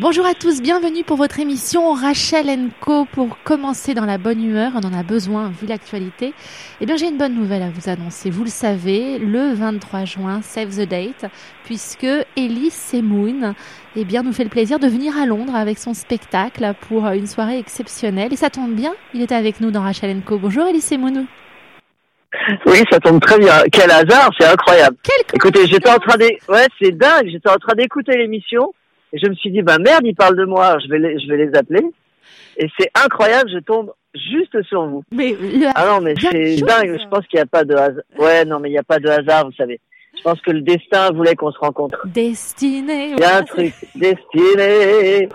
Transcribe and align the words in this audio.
Bonjour 0.00 0.26
à 0.26 0.34
tous, 0.34 0.62
bienvenue 0.62 1.02
pour 1.02 1.16
votre 1.16 1.40
émission 1.40 1.92
Rachel 1.92 2.46
Co. 2.78 3.04
Pour 3.06 3.36
commencer 3.42 3.94
dans 3.94 4.04
la 4.04 4.16
bonne 4.16 4.40
humeur, 4.40 4.70
on 4.76 4.86
en 4.86 4.96
a 4.96 5.02
besoin 5.02 5.50
vu 5.50 5.66
l'actualité. 5.66 6.34
Eh 6.80 6.86
bien, 6.86 6.96
j'ai 6.96 7.08
une 7.08 7.18
bonne 7.18 7.34
nouvelle 7.34 7.62
à 7.62 7.70
vous 7.70 7.90
annoncer. 7.90 8.30
Vous 8.30 8.44
le 8.44 8.48
savez, 8.48 9.18
le 9.18 9.54
23 9.54 10.04
juin, 10.04 10.40
save 10.40 10.68
the 10.68 10.88
date, 10.88 11.24
puisque 11.64 12.06
Elise 12.36 12.74
Semoun 12.74 13.54
eh 13.96 14.04
bien, 14.04 14.22
nous 14.22 14.32
fait 14.32 14.44
le 14.44 14.50
plaisir 14.50 14.78
de 14.78 14.86
venir 14.86 15.18
à 15.20 15.26
Londres 15.26 15.56
avec 15.56 15.78
son 15.78 15.94
spectacle 15.94 16.74
pour 16.82 17.08
une 17.08 17.26
soirée 17.26 17.58
exceptionnelle. 17.58 18.32
Et 18.32 18.36
ça 18.36 18.50
tombe 18.50 18.74
bien, 18.74 18.94
il 19.14 19.22
est 19.22 19.32
avec 19.32 19.60
nous 19.60 19.72
dans 19.72 19.82
Rachel 19.82 20.16
Co. 20.24 20.38
Bonjour 20.38 20.68
Elise 20.68 20.86
Semoun. 20.86 21.26
Oui, 22.66 22.84
ça 22.88 23.00
tombe 23.00 23.20
très 23.20 23.38
bien. 23.38 23.64
Quel 23.72 23.90
hasard, 23.90 24.30
c'est 24.38 24.46
incroyable. 24.46 24.96
Écoutez, 25.34 25.66
j'étais 25.66 25.90
en 25.90 25.98
train 25.98 26.16
de, 26.18 26.26
ouais, 26.52 26.66
c'est 26.80 26.92
dingue. 26.92 27.30
J'étais 27.32 27.50
en 27.50 27.56
train 27.56 27.74
d'écouter 27.74 28.16
l'émission 28.16 28.72
et 29.12 29.18
je 29.18 29.28
me 29.28 29.34
suis 29.34 29.50
dit, 29.50 29.62
bah 29.62 29.78
merde, 29.78 30.02
ils 30.04 30.14
parlent 30.14 30.36
de 30.36 30.44
moi, 30.44 30.78
je 30.78 30.88
vais 30.88 30.98
les, 30.98 31.18
je 31.18 31.28
vais 31.28 31.36
les 31.36 31.56
appeler. 31.56 31.84
Et 32.56 32.68
c'est 32.78 32.90
incroyable, 32.94 33.50
je 33.52 33.58
tombe 33.58 33.92
juste 34.14 34.62
sur 34.64 34.86
vous. 34.86 35.02
Mais 35.12 35.36
ah 35.74 35.86
non, 35.86 36.00
mais 36.00 36.14
c'est 36.18 36.56
dingue. 36.56 36.98
Je 37.00 37.08
pense 37.08 37.26
qu'il 37.26 37.38
n'y 37.38 37.42
a 37.42 37.46
pas 37.46 37.64
de 37.64 37.74
hasard. 37.74 38.02
Ouais, 38.18 38.44
non, 38.44 38.58
mais 38.58 38.68
il 38.68 38.72
n'y 38.72 38.78
a 38.78 38.82
pas 38.82 38.98
de 38.98 39.08
hasard, 39.08 39.46
vous 39.46 39.52
savez. 39.52 39.80
Je 40.16 40.22
pense 40.22 40.40
que 40.40 40.50
le 40.50 40.62
destin 40.62 41.12
voulait 41.12 41.36
qu'on 41.36 41.52
se 41.52 41.58
rencontre. 41.58 42.04
Destiné. 42.06 43.10
Il 43.12 43.20
y 43.20 43.24
a 43.24 43.36
un 43.36 43.42
truc 43.44 43.72
destiné. 43.94 45.28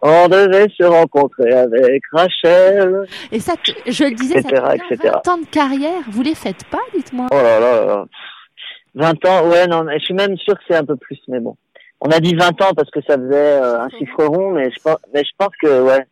On 0.00 0.28
devait 0.28 0.68
se 0.78 0.84
rencontrer 0.84 1.50
avec 1.52 2.02
Rachel. 2.12 3.06
Et 3.32 3.40
ça, 3.40 3.54
je 3.64 4.04
le 4.04 4.14
disais, 4.14 4.38
etc., 4.38 4.62
ça 4.64 4.76
etc. 4.76 5.10
20 5.26 5.28
ans 5.28 5.38
de 5.38 5.46
carrière. 5.46 6.02
Vous 6.12 6.22
les 6.22 6.36
faites 6.36 6.64
pas, 6.70 6.78
dites-moi. 6.94 7.26
Oh 7.32 7.36
là 7.36 7.58
là 7.58 7.84
là. 7.84 8.04
20 8.94 9.24
ans, 9.26 9.48
ouais, 9.48 9.66
non, 9.66 9.84
je 9.92 10.04
suis 10.04 10.14
même 10.14 10.36
sûr 10.36 10.54
que 10.54 10.62
c'est 10.68 10.76
un 10.76 10.84
peu 10.84 10.96
plus, 10.96 11.18
mais 11.26 11.40
bon. 11.40 11.56
On 12.00 12.10
a 12.10 12.18
dit 12.20 12.34
20 12.34 12.48
ans 12.62 12.72
parce 12.74 12.90
que 12.90 13.00
ça 13.06 13.16
faisait 13.16 13.34
euh, 13.34 13.80
un 13.82 13.88
chiffre 13.90 14.24
rond, 14.24 14.52
mais 14.52 14.70
je 14.70 14.80
pense, 14.82 14.98
mais 15.12 15.22
je 15.24 15.30
pense 15.36 15.52
que, 15.60 15.82
ouais. 15.82 16.06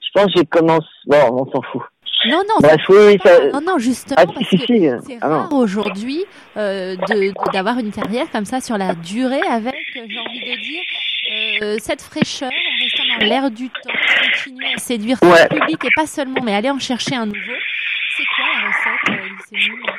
Je 0.00 0.08
pense 0.20 0.26
que 0.26 0.32
j'ai 0.40 0.44
commencé, 0.46 0.86
bon, 1.06 1.18
on 1.46 1.50
s'en 1.52 1.62
fout. 1.70 1.82
Non, 2.26 2.42
non, 2.48 2.54
Bref, 2.60 2.80
oui, 2.90 3.18
ça... 3.24 3.46
non, 3.50 3.60
non, 3.60 3.78
justement, 3.78 4.16
Ah, 4.20 4.26
parce 4.26 4.46
si, 4.48 4.58
que 4.58 4.66
si, 4.66 4.80
si. 4.80 4.90
c'est 5.06 5.18
Ah, 5.22 5.28
rare 5.28 5.52
aujourd'hui 5.54 6.24
euh, 6.56 6.94
de- 6.96 7.52
d'avoir 7.52 7.78
une 7.78 7.92
carrière 7.92 8.30
comme 8.30 8.44
ça 8.44 8.60
sur 8.60 8.76
la 8.76 8.94
durée 8.94 9.40
avec, 9.48 9.74
euh, 9.96 10.00
j'ai 10.06 10.18
envie 10.18 10.40
de 10.40 10.60
dire, 10.60 10.82
euh, 11.62 11.76
cette 11.80 12.02
fraîcheur, 12.02 12.50
en 12.50 12.82
restant 12.82 13.20
dans 13.20 13.24
l'air 13.26 13.50
du 13.50 13.68
temps, 13.70 13.90
continuer 14.34 14.66
à 14.74 14.78
séduire 14.78 15.16
son 15.22 15.30
Ouais. 15.30 15.48
public 15.48 15.82
et 15.84 15.90
pas 15.96 16.06
seulement, 16.06 16.42
mais 16.42 16.54
aller 16.54 16.70
en 16.70 16.78
chercher 16.80 17.14
un 17.14 17.24
nouveau. 17.26 17.38
C'est 18.16 18.24
quoi 18.36 18.44
la 18.52 18.68
recette, 18.68 19.08
euh, 19.22 19.26
Elise 19.54 19.70
Moon 19.70 19.92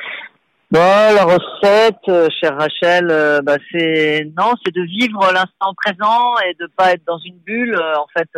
Bon, 0.72 0.78
la 0.80 1.24
recette, 1.24 1.98
euh, 2.08 2.28
chère 2.40 2.56
Rachel, 2.56 3.08
euh, 3.10 3.42
bah 3.42 3.56
c'est 3.70 4.24
non, 4.38 4.52
c'est 4.64 4.74
de 4.74 4.80
vivre 4.82 5.20
l'instant 5.30 5.74
présent 5.76 6.32
et 6.48 6.54
de 6.58 6.66
pas 6.78 6.92
être 6.92 7.04
dans 7.06 7.18
une 7.18 7.36
bulle. 7.36 7.74
euh, 7.74 7.94
en 7.98 8.06
fait, 8.16 8.28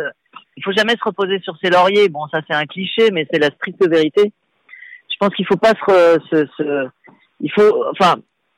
il 0.57 0.63
faut 0.63 0.73
jamais 0.73 0.93
se 0.97 1.03
reposer 1.05 1.39
sur 1.39 1.55
ses 1.63 1.69
lauriers. 1.69 2.09
Bon, 2.09 2.27
ça 2.29 2.41
c'est 2.45 2.53
un 2.55 2.65
cliché, 2.65 3.09
mais 3.13 3.25
c'est 3.31 3.39
la 3.39 3.51
stricte 3.51 3.87
vérité. 3.89 4.33
Je 5.09 5.15
pense 5.17 5.33
qu'il 5.33 5.45
faut 5.47 5.55
pas 5.55 5.71
se, 5.87 6.17
se, 6.29 6.45
se- 6.57 6.87
il 7.39 7.49
faut, 7.53 7.85
enfin, 7.91 8.15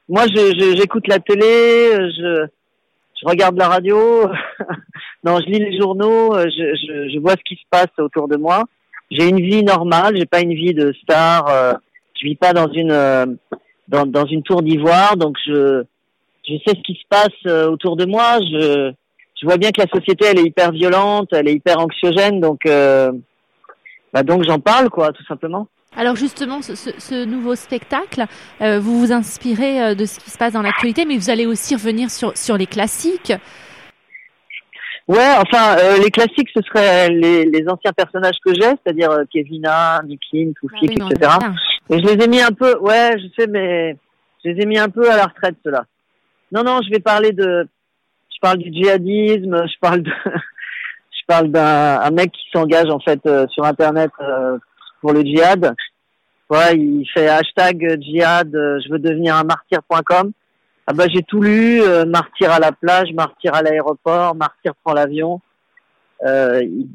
moi 0.09 0.23
je 0.25 0.41
je- 0.59 0.75
j'écoute 0.75 1.07
la 1.07 1.19
télé, 1.19 1.91
je 2.17 2.47
je 3.21 3.27
regarde 3.29 3.57
la 3.59 3.67
radio, 3.67 4.27
non, 5.23 5.37
je 5.39 5.45
lis 5.51 5.59
les 5.59 5.77
journaux, 5.77 6.33
je, 6.35 6.49
je 6.75 7.09
je 7.13 7.19
vois 7.19 7.33
ce 7.33 7.43
qui 7.45 7.55
se 7.57 7.67
passe 7.69 7.93
autour 7.99 8.27
de 8.27 8.37
moi. 8.37 8.63
J'ai 9.11 9.29
une 9.29 9.39
vie 9.39 9.63
normale, 9.63 10.17
j'ai 10.17 10.25
pas 10.25 10.41
une 10.41 10.55
vie 10.55 10.73
de 10.73 10.93
star. 11.03 11.47
euh, 11.49 11.73
je 12.19 12.25
vis 12.25 12.35
pas 12.35 12.51
dans 12.53 12.71
une 12.73 12.91
euh, 12.91 13.27
dans, 13.87 14.05
dans 14.05 14.25
une 14.25 14.43
tour 14.43 14.61
d'ivoire, 14.61 15.17
donc 15.17 15.37
je, 15.45 15.83
je 16.47 16.53
sais 16.65 16.75
ce 16.75 16.81
qui 16.81 16.93
se 16.93 17.07
passe 17.09 17.29
euh, 17.45 17.69
autour 17.69 17.95
de 17.95 18.05
moi. 18.05 18.39
Je, 18.41 18.91
je 19.39 19.45
vois 19.45 19.57
bien 19.57 19.71
que 19.71 19.81
la 19.81 19.87
société 19.87 20.25
elle 20.25 20.39
est 20.39 20.45
hyper 20.45 20.71
violente, 20.71 21.29
elle 21.31 21.47
est 21.47 21.53
hyper 21.53 21.79
anxiogène, 21.79 22.39
donc 22.39 22.65
euh, 22.65 23.11
bah 24.13 24.23
donc 24.23 24.43
j'en 24.43 24.59
parle 24.59 24.89
quoi, 24.89 25.11
tout 25.11 25.25
simplement. 25.25 25.67
Alors 25.95 26.15
justement, 26.15 26.61
ce, 26.61 27.25
nouveau 27.25 27.55
spectacle, 27.55 28.25
euh, 28.61 28.79
vous 28.79 28.99
vous 28.99 29.11
inspirez 29.11 29.95
de 29.95 30.05
ce 30.05 30.19
qui 30.19 30.29
se 30.29 30.37
passe 30.37 30.53
dans 30.53 30.61
l'actualité, 30.61 31.05
mais 31.05 31.17
vous 31.17 31.31
allez 31.31 31.47
aussi 31.47 31.73
revenir 31.75 32.11
sur, 32.11 32.37
sur 32.37 32.55
les 32.55 32.67
classiques. 32.67 33.33
Ouais, 35.07 35.31
enfin 35.37 35.77
euh, 35.77 35.97
les 36.03 36.11
classiques 36.11 36.49
ce 36.53 36.61
seraient 36.63 37.09
les, 37.09 37.45
les 37.45 37.69
anciens 37.69 37.93
personnages 37.93 38.35
que 38.45 38.53
j'ai, 38.53 38.67
c'est-à-dire 38.83 39.09
Kevina, 39.31 39.95
Ah 39.95 40.01
Toufik, 40.01 40.81
oui, 40.81 40.95
mais 40.97 41.03
on 41.03 41.09
etc. 41.09 41.29
Et 41.89 41.99
je 41.99 42.05
les 42.05 42.23
ai 42.23 42.27
mis 42.27 42.41
un 42.41 42.51
peu, 42.51 42.77
ouais, 42.79 43.13
je 43.17 43.27
sais, 43.37 43.47
mais 43.47 43.97
je 44.43 44.49
les 44.49 44.61
ai 44.61 44.65
mis 44.65 44.77
un 44.77 44.89
peu 44.89 45.09
à 45.09 45.15
la 45.15 45.25
retraite, 45.25 45.55
ceux-là. 45.63 45.85
Non, 46.51 46.63
non, 46.63 46.81
je 46.83 46.89
vais 46.89 46.99
parler 46.99 47.31
de, 47.31 47.67
je 48.33 48.39
parle 48.41 48.57
du 48.57 48.71
djihadisme, 48.71 49.67
je 49.67 49.79
parle 49.79 50.01
de, 50.01 50.11
je 50.25 51.25
parle 51.27 51.49
d'un 51.49 51.99
un 52.01 52.11
mec 52.11 52.31
qui 52.31 52.49
s'engage 52.53 52.89
en 52.89 52.99
fait 52.99 53.19
euh, 53.25 53.47
sur 53.47 53.65
Internet 53.65 54.11
euh, 54.19 54.57
pour 55.01 55.13
le 55.13 55.21
djihad. 55.21 55.73
Ouais, 56.49 56.77
il 56.77 57.05
fait 57.13 57.27
hashtag 57.27 58.01
djihad, 58.01 58.53
euh, 58.55 58.79
je 58.85 58.91
veux 58.91 58.99
devenir 58.99 59.35
un 59.35 59.43
martyr.com. 59.43 60.31
Ah 60.89 60.93
bah 60.93 61.05
j'ai 61.13 61.23
tout 61.23 61.41
lu, 61.41 61.81
euh, 61.81 62.05
martyr 62.05 62.51
à 62.51 62.59
la 62.59 62.71
plage, 62.71 63.11
martyr 63.13 63.53
à 63.53 63.61
l'aéroport, 63.61 64.35
martyr 64.35 64.73
prend 64.83 64.93
l'avion. 64.93 65.41
Euh, 66.25 66.61
il, 66.63 66.87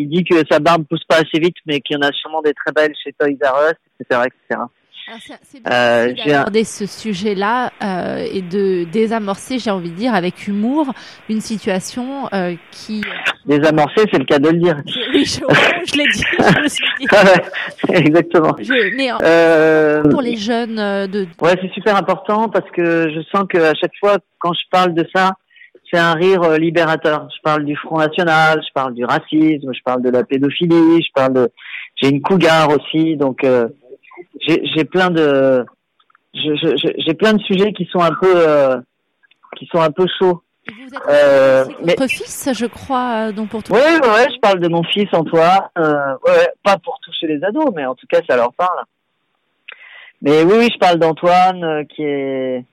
il 0.00 0.08
dit 0.08 0.24
que 0.24 0.36
sa 0.50 0.58
barbe 0.58 0.84
pousse 0.88 1.04
pas 1.04 1.16
assez 1.16 1.38
vite, 1.40 1.56
mais 1.66 1.80
qu'il 1.80 1.96
y 1.96 1.98
en 1.98 2.02
a 2.08 2.12
sûrement 2.12 2.42
des 2.42 2.54
très 2.54 2.72
belles 2.72 2.94
chez 3.02 3.12
Toys 3.12 3.28
R 3.42 3.70
Us, 3.70 3.76
etc., 4.00 4.22
etc. 4.26 4.60
Alors, 5.08 5.20
c'est- 5.42 5.60
bien 5.62 5.72
Euh, 5.72 6.12
d'aborder 6.24 6.62
ce 6.62 6.86
sujet-là 6.86 7.72
euh, 7.82 8.24
et 8.32 8.42
de 8.42 8.84
désamorcer, 8.84 9.58
j'ai 9.58 9.70
envie 9.70 9.90
de 9.90 9.96
dire, 9.96 10.14
avec 10.14 10.46
humour, 10.46 10.92
une 11.28 11.40
situation 11.40 12.28
euh, 12.32 12.54
qui... 12.70 13.02
Désamorcer, 13.46 14.02
c'est 14.12 14.18
le 14.18 14.24
cas 14.24 14.38
de 14.38 14.50
le 14.50 14.58
dire. 14.58 14.76
Oui, 15.12 15.24
je, 15.24 15.40
je 15.40 15.96
l'ai 15.98 16.06
dit, 16.12 16.22
je 16.38 16.62
me 16.62 16.68
suis 16.68 16.84
dit. 17.00 17.06
ouais, 17.90 17.96
exactement. 18.06 18.54
Je- 18.60 18.96
mais 18.96 19.08
euh, 19.22 20.02
pour 20.10 20.20
les 20.22 20.36
jeunes 20.36 20.76
de... 20.76 21.26
ouais, 21.40 21.56
c'est 21.60 21.72
super 21.72 21.96
important 21.96 22.48
parce 22.48 22.70
que 22.70 23.10
je 23.12 23.20
sens 23.34 23.46
que 23.48 23.58
à 23.58 23.74
chaque 23.74 23.96
fois 23.98 24.18
quand 24.38 24.52
je 24.52 24.62
parle 24.70 24.94
de 24.94 25.04
ça, 25.14 25.32
c'est 25.90 25.98
un 25.98 26.14
rire 26.14 26.42
euh, 26.42 26.58
libérateur. 26.58 27.28
Je 27.34 27.40
parle 27.42 27.64
du 27.64 27.76
Front 27.76 27.98
National, 27.98 28.62
je 28.66 28.72
parle 28.72 28.94
du 28.94 29.04
racisme, 29.04 29.72
je 29.72 29.82
parle 29.84 30.02
de 30.02 30.10
la 30.10 30.24
pédophilie, 30.24 31.02
je 31.02 31.12
parle 31.14 31.32
de. 31.34 31.50
J'ai 31.96 32.08
une 32.08 32.22
cougar 32.22 32.68
aussi, 32.70 33.16
donc 33.16 33.44
euh, 33.44 33.68
j'ai 34.40 34.84
plein 34.84 35.10
de. 35.10 35.64
J'ai 36.32 37.14
plein 37.14 37.32
de 37.32 37.42
sujets 37.42 37.72
qui 37.72 37.86
sont 37.86 38.00
un 38.00 38.14
peu 38.20 38.32
euh, 38.36 38.80
qui 39.58 39.66
sont 39.66 39.80
un 39.80 39.90
peu 39.90 40.06
chauds. 40.18 40.42
Vous 40.68 40.94
êtes 40.94 41.02
c'est 41.08 41.84
mais- 41.84 41.94
votre 41.96 42.06
fils, 42.06 42.48
je 42.54 42.66
crois, 42.66 43.32
dont 43.32 43.46
pour 43.46 43.62
tout. 43.62 43.72
Ouais, 43.72 43.80
ouais, 43.80 44.28
je 44.32 44.38
parle 44.40 44.60
de 44.60 44.68
mon 44.68 44.84
fils 44.84 45.08
Antoine. 45.12 45.68
Ouais, 45.76 46.48
pas 46.62 46.78
pour 46.78 47.00
toucher 47.02 47.26
les 47.26 47.42
ados, 47.42 47.72
mais 47.74 47.84
en 47.86 47.94
tout 47.96 48.06
cas, 48.06 48.20
ça 48.28 48.36
leur 48.36 48.52
parle. 48.52 48.84
Mais 50.22 50.42
oui, 50.44 50.52
oui, 50.58 50.68
je 50.72 50.78
parle 50.78 50.98
d'Antoine 50.98 51.86
qui 51.88 52.02
est 52.02 52.64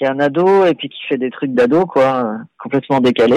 qui 0.00 0.04
est 0.04 0.08
un 0.08 0.18
ado 0.18 0.64
et 0.64 0.74
puis 0.74 0.88
qui 0.88 0.98
fait 1.08 1.18
des 1.18 1.30
trucs 1.30 1.52
d'ado, 1.52 1.84
quoi, 1.84 2.38
complètement 2.58 3.00
décalés. 3.00 3.36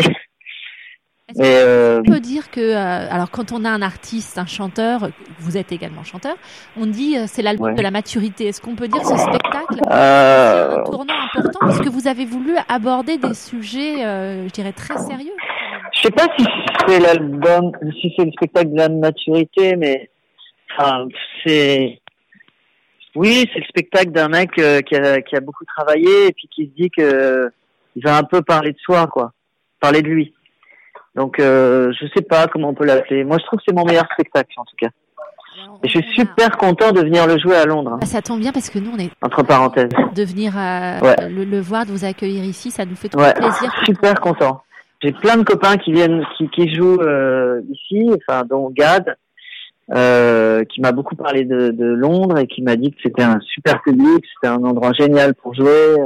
Est-ce 1.27 1.41
Et 1.41 1.55
euh, 1.57 1.99
On 1.99 2.09
peut 2.11 2.19
dire 2.21 2.49
que, 2.51 2.61
euh, 2.61 3.11
alors 3.11 3.31
quand 3.31 3.51
on 3.51 3.65
a 3.65 3.69
un 3.69 3.81
artiste, 3.81 4.37
un 4.37 4.45
chanteur, 4.45 5.09
vous 5.39 5.57
êtes 5.57 5.73
également 5.73 6.03
chanteur, 6.03 6.35
on 6.77 6.85
dit 6.85 7.17
euh, 7.17 7.25
c'est 7.27 7.41
l'album 7.41 7.67
Ouais. 7.71 7.75
de 7.75 7.81
la 7.81 7.91
maturité. 7.91 8.47
Est-ce 8.47 8.61
qu'on 8.61 8.75
peut 8.75 8.87
dire 8.87 9.01
que 9.01 9.07
ce 9.07 9.17
spectacle 9.17 9.79
c'est 9.83 9.93
un 9.93 10.83
tournant 10.85 11.13
important 11.33 11.59
puisque 11.67 11.87
vous 11.87 12.07
avez 12.07 12.25
voulu 12.25 12.55
aborder 12.69 13.17
des 13.17 13.33
sujets, 13.33 13.97
je 13.97 14.51
dirais, 14.51 14.73
très 14.73 14.97
sérieux 14.97 15.33
je 15.93 16.01
sais 16.01 16.11
pas 16.11 16.27
si 16.37 16.45
c'est 16.87 16.99
l'album, 16.99 17.71
si 18.01 18.11
c'est 18.17 18.25
le 18.25 18.31
spectacle 18.31 18.71
de 18.71 18.77
la 18.77 18.89
maturité, 18.89 19.75
mais 19.75 20.09
enfin, 20.77 21.07
c'est 21.45 22.01
oui, 23.15 23.49
c'est 23.53 23.59
le 23.59 23.65
spectacle 23.65 24.11
d'un 24.11 24.27
mec 24.27 24.51
euh, 24.59 24.81
qui, 24.81 24.95
a, 24.95 25.21
qui 25.21 25.35
a 25.35 25.39
beaucoup 25.39 25.65
travaillé 25.65 26.27
et 26.27 26.31
puis 26.33 26.47
qui 26.53 26.65
se 26.65 26.71
dit 26.81 26.89
que 26.89 27.49
il 27.95 28.03
va 28.03 28.17
un 28.17 28.23
peu 28.23 28.41
parler 28.41 28.71
de 28.71 28.77
soi, 28.79 29.05
quoi, 29.07 29.31
parler 29.79 30.01
de 30.01 30.07
lui. 30.07 30.33
Donc, 31.15 31.39
euh, 31.39 31.91
je 31.99 32.07
sais 32.15 32.23
pas 32.23 32.47
comment 32.47 32.69
on 32.69 32.73
peut 32.73 32.85
l'appeler. 32.85 33.23
Moi, 33.23 33.37
je 33.39 33.45
trouve 33.45 33.59
que 33.59 33.65
c'est 33.67 33.75
mon 33.75 33.85
meilleur 33.85 34.07
spectacle, 34.13 34.49
en 34.57 34.65
tout 34.65 34.75
cas. 34.79 34.89
Et 35.83 35.87
je 35.87 35.99
suis 35.99 36.09
super 36.15 36.57
content 36.57 36.91
de 36.91 37.01
venir 37.01 37.27
le 37.27 37.37
jouer 37.37 37.55
à 37.55 37.65
Londres, 37.65 37.91
hein, 37.93 37.99
Ah, 38.01 38.05
ça 38.07 38.23
tombe 38.23 38.39
bien 38.39 38.51
parce 38.51 38.71
que 38.71 38.79
nous, 38.79 38.89
on 38.91 38.97
est 38.97 39.11
entre 39.21 39.43
parenthèses. 39.43 39.89
de 40.15 40.23
venir 40.23 40.53
euh, 40.57 40.99
Ouais. 41.01 41.29
le, 41.29 41.43
le 41.45 41.59
voir, 41.59 41.85
de 41.85 41.91
vous 41.91 42.03
accueillir 42.05 42.43
ici, 42.43 42.71
ça 42.71 42.85
nous 42.85 42.95
fait 42.95 43.09
trop 43.09 43.21
Ouais, 43.21 43.33
plaisir. 43.35 43.71
super 43.85 44.19
content. 44.19 44.63
J'ai 45.03 45.11
plein 45.11 45.37
de 45.37 45.43
copains 45.43 45.77
qui 45.77 45.91
viennent, 45.91 46.25
qui, 46.37 46.49
qui 46.49 46.73
jouent 46.73 46.99
euh, 47.01 47.61
ici, 47.69 48.09
enfin 48.15 48.43
dont 48.49 48.71
Gad, 48.71 49.15
euh, 49.91 50.63
qui 50.65 50.79
m'a 50.79 50.91
beaucoup 50.91 51.15
parlé 51.15 51.43
de, 51.43 51.69
de 51.69 51.85
Londres 51.85 52.37
et 52.37 52.47
qui 52.47 52.61
m'a 52.61 52.75
dit 52.75 52.91
que 52.91 52.97
c'était 53.03 53.23
un 53.23 53.39
super 53.41 53.81
public, 53.81 54.23
c'était 54.35 54.53
un 54.53 54.63
endroit 54.63 54.93
génial 54.93 55.35
pour 55.35 55.53
jouer. 55.53 55.97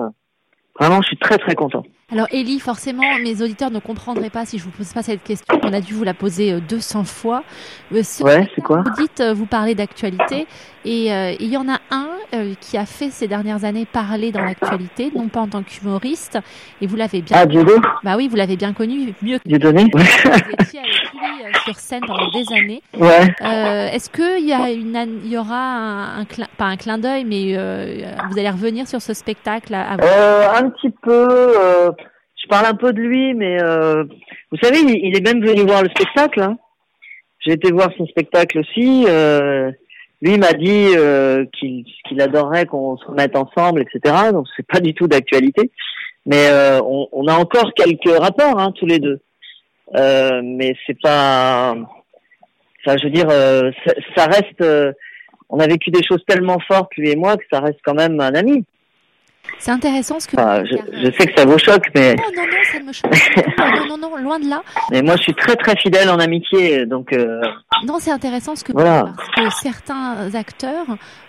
Vraiment, 0.80 1.02
je 1.02 1.08
suis 1.08 1.18
très 1.18 1.38
très 1.38 1.56
content. 1.56 1.84
Alors 2.10 2.28
Ellie, 2.32 2.62
forcément, 2.62 3.04
mes 3.22 3.42
auditeurs 3.42 3.70
ne 3.70 3.80
comprendraient 3.80 4.30
pas 4.30 4.46
si 4.46 4.58
je 4.58 4.64
vous 4.64 4.70
pose 4.70 4.94
pas 4.94 5.02
cette 5.02 5.24
question. 5.24 5.60
On 5.62 5.74
a 5.74 5.82
dû 5.82 5.94
vous 5.94 6.06
la 6.06 6.14
poser 6.14 6.58
200 6.62 7.02
euh, 7.02 7.04
fois. 7.04 7.44
Euh, 7.92 7.96
ouais, 8.22 8.50
c'est 8.56 8.62
quoi 8.62 8.82
Vous 8.86 9.02
dites, 9.02 9.22
vous 9.36 9.46
parlez 9.46 9.76
d'actualité, 9.76 10.48
et 10.86 11.08
il 11.40 11.50
y 11.50 11.58
en 11.58 11.68
a 11.68 11.80
un 11.92 12.08
qui 12.62 12.78
a 12.78 12.86
fait 12.86 13.10
ces 13.10 13.28
dernières 13.28 13.66
années 13.66 13.86
parler 13.86 14.32
dans 14.32 14.42
l'actualité, 14.42 15.12
non 15.16 15.28
pas 15.28 15.42
en 15.42 15.48
tant 15.48 15.64
qu'humoriste, 15.64 16.40
et 16.82 16.88
vous 16.88 16.96
l'avez 16.96 17.22
bien. 17.22 17.38
Ah, 17.40 17.46
Diego 17.46 17.74
Bah 18.04 18.16
oui, 18.16 18.30
vous 18.30 18.38
l'avez 18.38 18.56
bien 18.56 18.72
connu, 18.72 19.14
mieux 19.22 19.40
que. 19.40 19.48
Dieudonné 19.48 19.86
Lui 21.14 21.54
sur 21.66 21.76
scène 21.76 22.02
pendant 22.06 22.30
des 22.30 22.46
années. 22.54 22.82
Ouais. 22.98 23.28
Est-ce 23.94 24.10
qu'il 24.10 24.48
y 24.48 24.54
a 24.54 24.72
une, 24.72 25.22
il 25.24 25.32
y 25.32 25.38
aura 25.38 25.56
un, 25.56 26.22
un 26.22 26.26
pas 26.58 26.66
un 26.66 26.78
clin 26.78 26.98
d'œil, 26.98 27.26
mais 27.26 27.54
vous 28.30 28.40
allez 28.40 28.50
revenir 28.50 28.88
sur 28.88 29.02
ce 29.02 29.14
spectacle 29.14 29.74
à, 29.74 29.94
Un 30.58 30.70
petit 30.70 30.92
peu 31.02 31.94
je 32.48 32.50
parle 32.50 32.66
un 32.66 32.76
peu 32.76 32.94
de 32.94 33.02
lui, 33.02 33.34
mais 33.34 33.62
euh, 33.62 34.06
vous 34.52 34.58
savez, 34.62 34.80
il, 34.80 35.16
est 35.18 35.26
même 35.26 35.46
venu 35.46 35.64
voir 35.64 35.84
le 35.84 35.90
spectacle. 35.90 36.42
Hein. 36.42 36.58
J'ai 37.40 37.54
été 37.54 37.72
voir 37.72 37.90
son 37.98 38.06
spectacle 38.08 38.60
aussi. 38.60 39.06
Euh, 39.08 39.72
lui 40.22 40.38
m'a 40.38 40.54
dit 40.54 40.92
euh, 40.96 41.46
qu'il 41.60 42.22
adorerait 42.22 42.66
qu'on 42.66 42.98
se 42.98 43.06
remette 43.06 43.36
ensemble, 43.36 43.82
etc. 43.82 44.32
Donc 44.32 44.48
c'est 44.56 44.66
pas 44.66 44.80
du 44.80 44.94
tout 44.94 45.08
d'actualité, 45.08 45.72
mais 46.26 46.48
euh, 46.50 46.80
on, 46.82 47.08
on, 47.12 47.28
a 47.28 47.34
encore 47.34 47.74
quelques 47.76 48.18
rapports 48.18 48.60
hein, 48.60 48.72
tous 48.72 48.86
les 48.86 49.00
deux. 49.00 49.20
Euh, 49.96 50.42
mais 50.44 50.76
c'est 50.86 51.00
pas, 51.02 51.76
enfin, 52.86 52.98
je 52.98 53.04
veux 53.06 53.10
dire, 53.10 53.30
euh, 53.30 53.72
ça, 53.86 53.94
ça, 54.16 54.26
reste. 54.26 54.64
on 55.50 55.60
a 55.60 55.68
vécu 55.68 55.92
des 55.92 56.04
choses 56.04 56.24
tellement 56.28 56.60
fortes 56.60 56.96
lui 56.98 57.10
et 57.10 57.16
moi 57.16 57.38
que 57.38 57.46
ça 57.52 57.62
reste 57.62 57.80
quand 57.84 57.96
même 57.96 58.20
un 58.20 58.36
ami. 58.36 58.66
C'est 59.60 59.72
intéressant 59.72 60.20
ce 60.20 60.28
que. 60.28 60.38
je, 60.38 61.12
sais 61.12 61.28
que 61.28 61.34
ça 61.38 61.46
vous 61.46 61.58
choque, 61.58 61.88
mais. 61.96 62.16
Non, 62.16 62.24
non, 62.36 62.44
non, 62.44 62.58
ça 62.72 62.80
ne 62.80 62.86
me 62.86 62.94
choque 62.94 63.56
pas. 63.56 63.72
non, 63.72 63.98
non, 63.98 64.10
non, 64.10 64.18
loin 64.18 64.40
de 64.40 64.50
là. 64.50 64.62
Mais 64.92 65.02
moi, 65.02 65.16
je 65.18 65.24
suis 65.24 65.34
très, 65.34 65.56
très 65.56 65.76
fidèle 65.78 66.10
en 66.10 66.20
amitié, 66.20 66.86
donc. 66.86 67.14
Euh... 67.14 67.42
Non, 67.86 67.96
c'est 68.00 68.12
intéressant 68.12 68.56
ce 68.56 68.64
que 68.64 68.72
voilà. 68.72 69.14
parce 69.16 69.30
que 69.30 69.62
certains 69.62 70.34
acteurs 70.36 70.86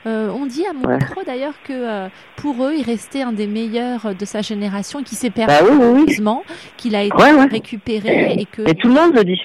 euh, 0.07 0.31
ont 0.31 0.47
dit 0.47 0.65
à 0.67 0.73
mon 0.73 0.97
micro 0.97 1.23
d'ailleurs 1.25 1.55
que 1.65 1.73
euh, 1.73 2.09
pour 2.37 2.65
eux, 2.65 2.75
il 2.77 2.85
restait 2.85 3.23
un 3.23 3.33
des 3.33 3.47
meilleurs 3.47 4.15
de 4.15 4.25
sa 4.25 4.43
génération, 4.43 5.03
qui 5.03 5.15
s'est 5.15 5.31
perdu 5.31 5.53
bah, 5.53 5.67
oui, 5.69 6.15
oui, 6.19 6.33
qu'il 6.77 6.95
a 6.95 7.03
été 7.03 7.17
récupéré 7.51 8.35
et 8.39 8.45
que. 8.45 8.69
Et 8.69 8.75
tout 8.75 8.89
le 8.89 8.95
monde 8.95 9.15
le 9.15 9.25
dit. 9.25 9.41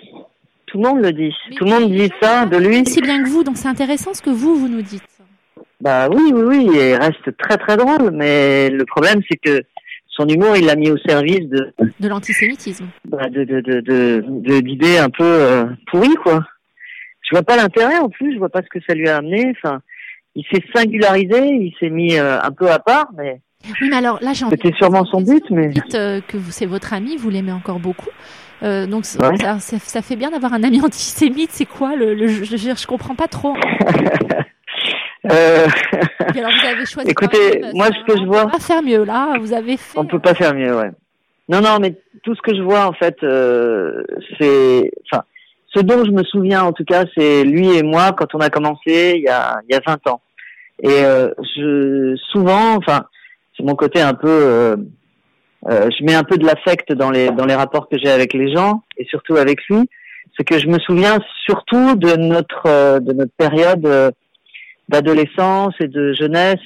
Tout 0.67 0.81
le 0.81 0.89
monde 0.89 1.01
le 1.01 1.11
dit. 1.11 1.35
tout 1.55 1.65
le 1.65 1.71
monde 1.71 1.91
dit 1.91 2.09
ça 2.21 2.45
de 2.45 2.57
lui. 2.57 2.83
C'est 2.87 3.01
bien 3.01 3.23
que 3.23 3.29
vous, 3.29 3.43
donc 3.43 3.57
c'est 3.57 3.67
intéressant 3.67 4.13
ce 4.13 4.21
que 4.21 4.31
vous 4.31 4.55
vous 4.55 4.67
nous 4.67 4.81
dites. 4.81 5.03
Bah 5.83 6.07
oui, 6.09 6.31
oui, 6.33 6.43
oui, 6.43 6.69
il 6.71 6.95
reste 6.95 7.35
très 7.37 7.57
très 7.57 7.75
drôle, 7.75 8.11
mais 8.11 8.69
le 8.69 8.85
problème 8.85 9.21
c'est 9.29 9.37
que 9.37 9.63
son 10.07 10.27
humour, 10.27 10.55
il 10.55 10.65
l'a 10.65 10.75
mis 10.75 10.89
au 10.89 10.97
service 10.97 11.47
de 11.49 11.73
de 11.99 12.07
l'antisémitisme, 12.07 12.85
bah, 13.05 13.29
de 13.29 13.43
de 13.43 13.81
de 13.81 14.59
d'idées 14.61 14.97
un 14.97 15.09
peu 15.09 15.25
euh, 15.25 15.65
pourries 15.91 16.15
quoi. 16.23 16.45
Je 17.21 17.35
vois 17.35 17.43
pas 17.43 17.57
l'intérêt 17.57 17.99
en 17.99 18.09
plus, 18.09 18.33
je 18.33 18.39
vois 18.39 18.49
pas 18.49 18.61
ce 18.61 18.69
que 18.69 18.83
ça 18.87 18.93
lui 18.93 19.09
a 19.09 19.17
amené. 19.17 19.53
Enfin, 19.57 19.81
il 20.35 20.45
s'est 20.51 20.63
singularisé, 20.73 21.39
il 21.39 21.75
s'est 21.79 21.89
mis 21.89 22.17
euh, 22.17 22.39
un 22.41 22.51
peu 22.51 22.71
à 22.71 22.79
part, 22.79 23.09
mais 23.17 23.41
oui, 23.81 23.87
mais 23.89 23.95
alors 23.95 24.19
là, 24.21 24.33
j'ai 24.33 24.45
C'était 24.49 24.73
sûrement 24.73 25.05
son 25.05 25.21
but, 25.21 25.43
mais. 25.49 25.67
Vous 25.67 25.73
dites 25.73 25.95
euh, 25.95 26.21
que 26.27 26.37
c'est 26.49 26.65
votre 26.65 26.93
ami, 26.93 27.15
vous 27.17 27.29
l'aimez 27.29 27.51
encore 27.51 27.79
beaucoup. 27.79 28.09
Euh, 28.61 28.87
donc 28.87 29.05
ça, 29.05 29.59
ça, 29.59 30.01
fait 30.01 30.15
bien 30.15 30.31
d'avoir 30.31 30.53
un 30.53 30.63
ami 30.63 30.81
antisémite. 30.83 31.51
C'est 31.51 31.65
quoi 31.65 31.95
le, 31.95 32.13
le 32.13 32.27
je, 32.27 32.43
je, 32.43 32.57
je, 32.57 32.87
comprends 32.87 33.15
pas 33.15 33.27
trop. 33.27 33.55
Euh... 35.31 35.67
alors 36.35 36.51
vous 36.51 36.67
avez 36.67 36.85
choisi. 36.85 37.09
Écoutez, 37.09 37.61
moi 37.73 37.87
ce 37.87 38.11
que 38.11 38.19
je 38.19 38.25
vois. 38.25 38.43
On 38.43 38.45
peut 38.45 38.51
pas 38.51 38.59
faire 38.59 38.83
mieux 38.83 39.03
là. 39.03 39.37
Vous 39.39 39.53
avez 39.53 39.77
fait. 39.77 39.97
On 39.97 40.05
peut 40.05 40.19
pas 40.19 40.33
faire 40.33 40.53
mieux, 40.53 40.75
ouais. 40.75 40.91
Non, 41.49 41.61
non, 41.61 41.77
mais 41.79 41.95
tout 42.23 42.35
ce 42.35 42.41
que 42.41 42.55
je 42.55 42.61
vois 42.61 42.87
en 42.87 42.93
fait, 42.93 43.17
euh, 43.23 44.03
c'est, 44.39 44.91
enfin, 45.11 45.23
ce 45.73 45.81
dont 45.81 46.05
je 46.05 46.11
me 46.11 46.23
souviens 46.23 46.63
en 46.63 46.71
tout 46.71 46.85
cas, 46.85 47.03
c'est 47.15 47.43
lui 47.43 47.75
et 47.75 47.83
moi 47.83 48.13
quand 48.17 48.33
on 48.33 48.39
a 48.39 48.49
commencé 48.49 49.13
il 49.15 49.23
y 49.23 49.29
a 49.29 49.59
il 49.67 49.73
y 49.73 49.77
a 49.77 49.81
20 49.85 50.07
ans. 50.07 50.21
Et 50.81 51.03
euh, 51.03 51.29
je 51.55 52.15
souvent, 52.31 52.75
enfin, 52.75 53.05
c'est 53.55 53.63
mon 53.63 53.75
côté 53.75 54.01
un 54.01 54.13
peu. 54.13 54.29
Euh, 54.29 54.75
euh, 55.69 55.89
je 55.97 56.03
mets 56.03 56.15
un 56.15 56.23
peu 56.23 56.37
de 56.37 56.45
l'affect 56.45 56.91
dans 56.91 57.09
les 57.09 57.29
dans 57.31 57.45
les 57.45 57.55
rapports 57.55 57.87
que 57.87 57.97
j'ai 57.97 58.09
avec 58.09 58.33
les 58.33 58.53
gens 58.53 58.81
et 58.97 59.05
surtout 59.05 59.35
avec 59.35 59.59
lui. 59.69 59.89
C'est 60.35 60.43
que 60.43 60.57
je 60.59 60.67
me 60.67 60.79
souviens 60.79 61.19
surtout 61.45 61.95
de 61.95 62.15
notre 62.17 62.63
euh, 62.65 62.99
de 62.99 63.13
notre 63.13 63.31
période 63.37 63.85
euh, 63.85 64.11
d'adolescence 64.89 65.73
et 65.79 65.87
de 65.87 66.13
jeunesse, 66.13 66.59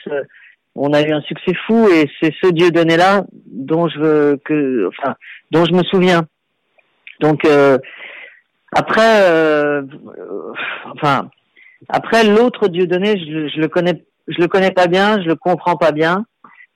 on 0.78 0.94
a 0.94 1.02
eu 1.02 1.12
un 1.12 1.22
succès 1.22 1.54
fou 1.66 1.90
et 1.90 2.10
c'est 2.22 2.34
ce 2.42 2.52
Dieu 2.52 2.70
donné 2.70 2.98
là 2.98 3.26
dont 3.48 3.88
je 3.90 4.00
veux 4.00 4.40
que, 4.46 4.88
enfin, 4.88 5.16
dont 5.52 5.66
je 5.66 5.74
me 5.74 5.84
souviens. 5.84 6.28
Donc 7.20 7.46
euh, 7.46 7.80
après, 8.76 9.22
euh, 9.24 9.82
enfin, 10.94 11.30
après 11.90 12.24
l'autre 12.24 12.68
Dieu 12.68 12.86
donné, 12.86 13.18
je, 13.18 13.60
le 13.60 13.68
connais, 13.68 14.04
je 14.28 14.40
le 14.40 14.48
connais 14.48 14.72
pas 14.72 14.88
bien, 14.88 15.20
je 15.22 15.28
le 15.28 15.36
comprends 15.36 15.78
pas 15.78 15.92
bien. 15.92 16.26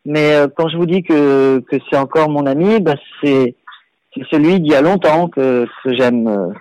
Mais 0.04 0.34
euh, 0.34 0.48
quand 0.48 0.68
je 0.68 0.78
vous 0.78 0.88
dis 0.88 1.04
que 1.04 1.60
que 1.60 1.78
c'est 1.90 1.98
encore 1.98 2.30
mon 2.30 2.48
ami, 2.48 2.80
bah 2.80 2.96
c'est 3.24 3.56
c'est 4.16 4.26
celui 4.32 4.60
d'il 4.60 4.72
y 4.72 4.76
a 4.76 4.82
longtemps 4.82 5.28
que, 5.30 5.68
que 5.84 5.94
j'aime. 5.94 6.56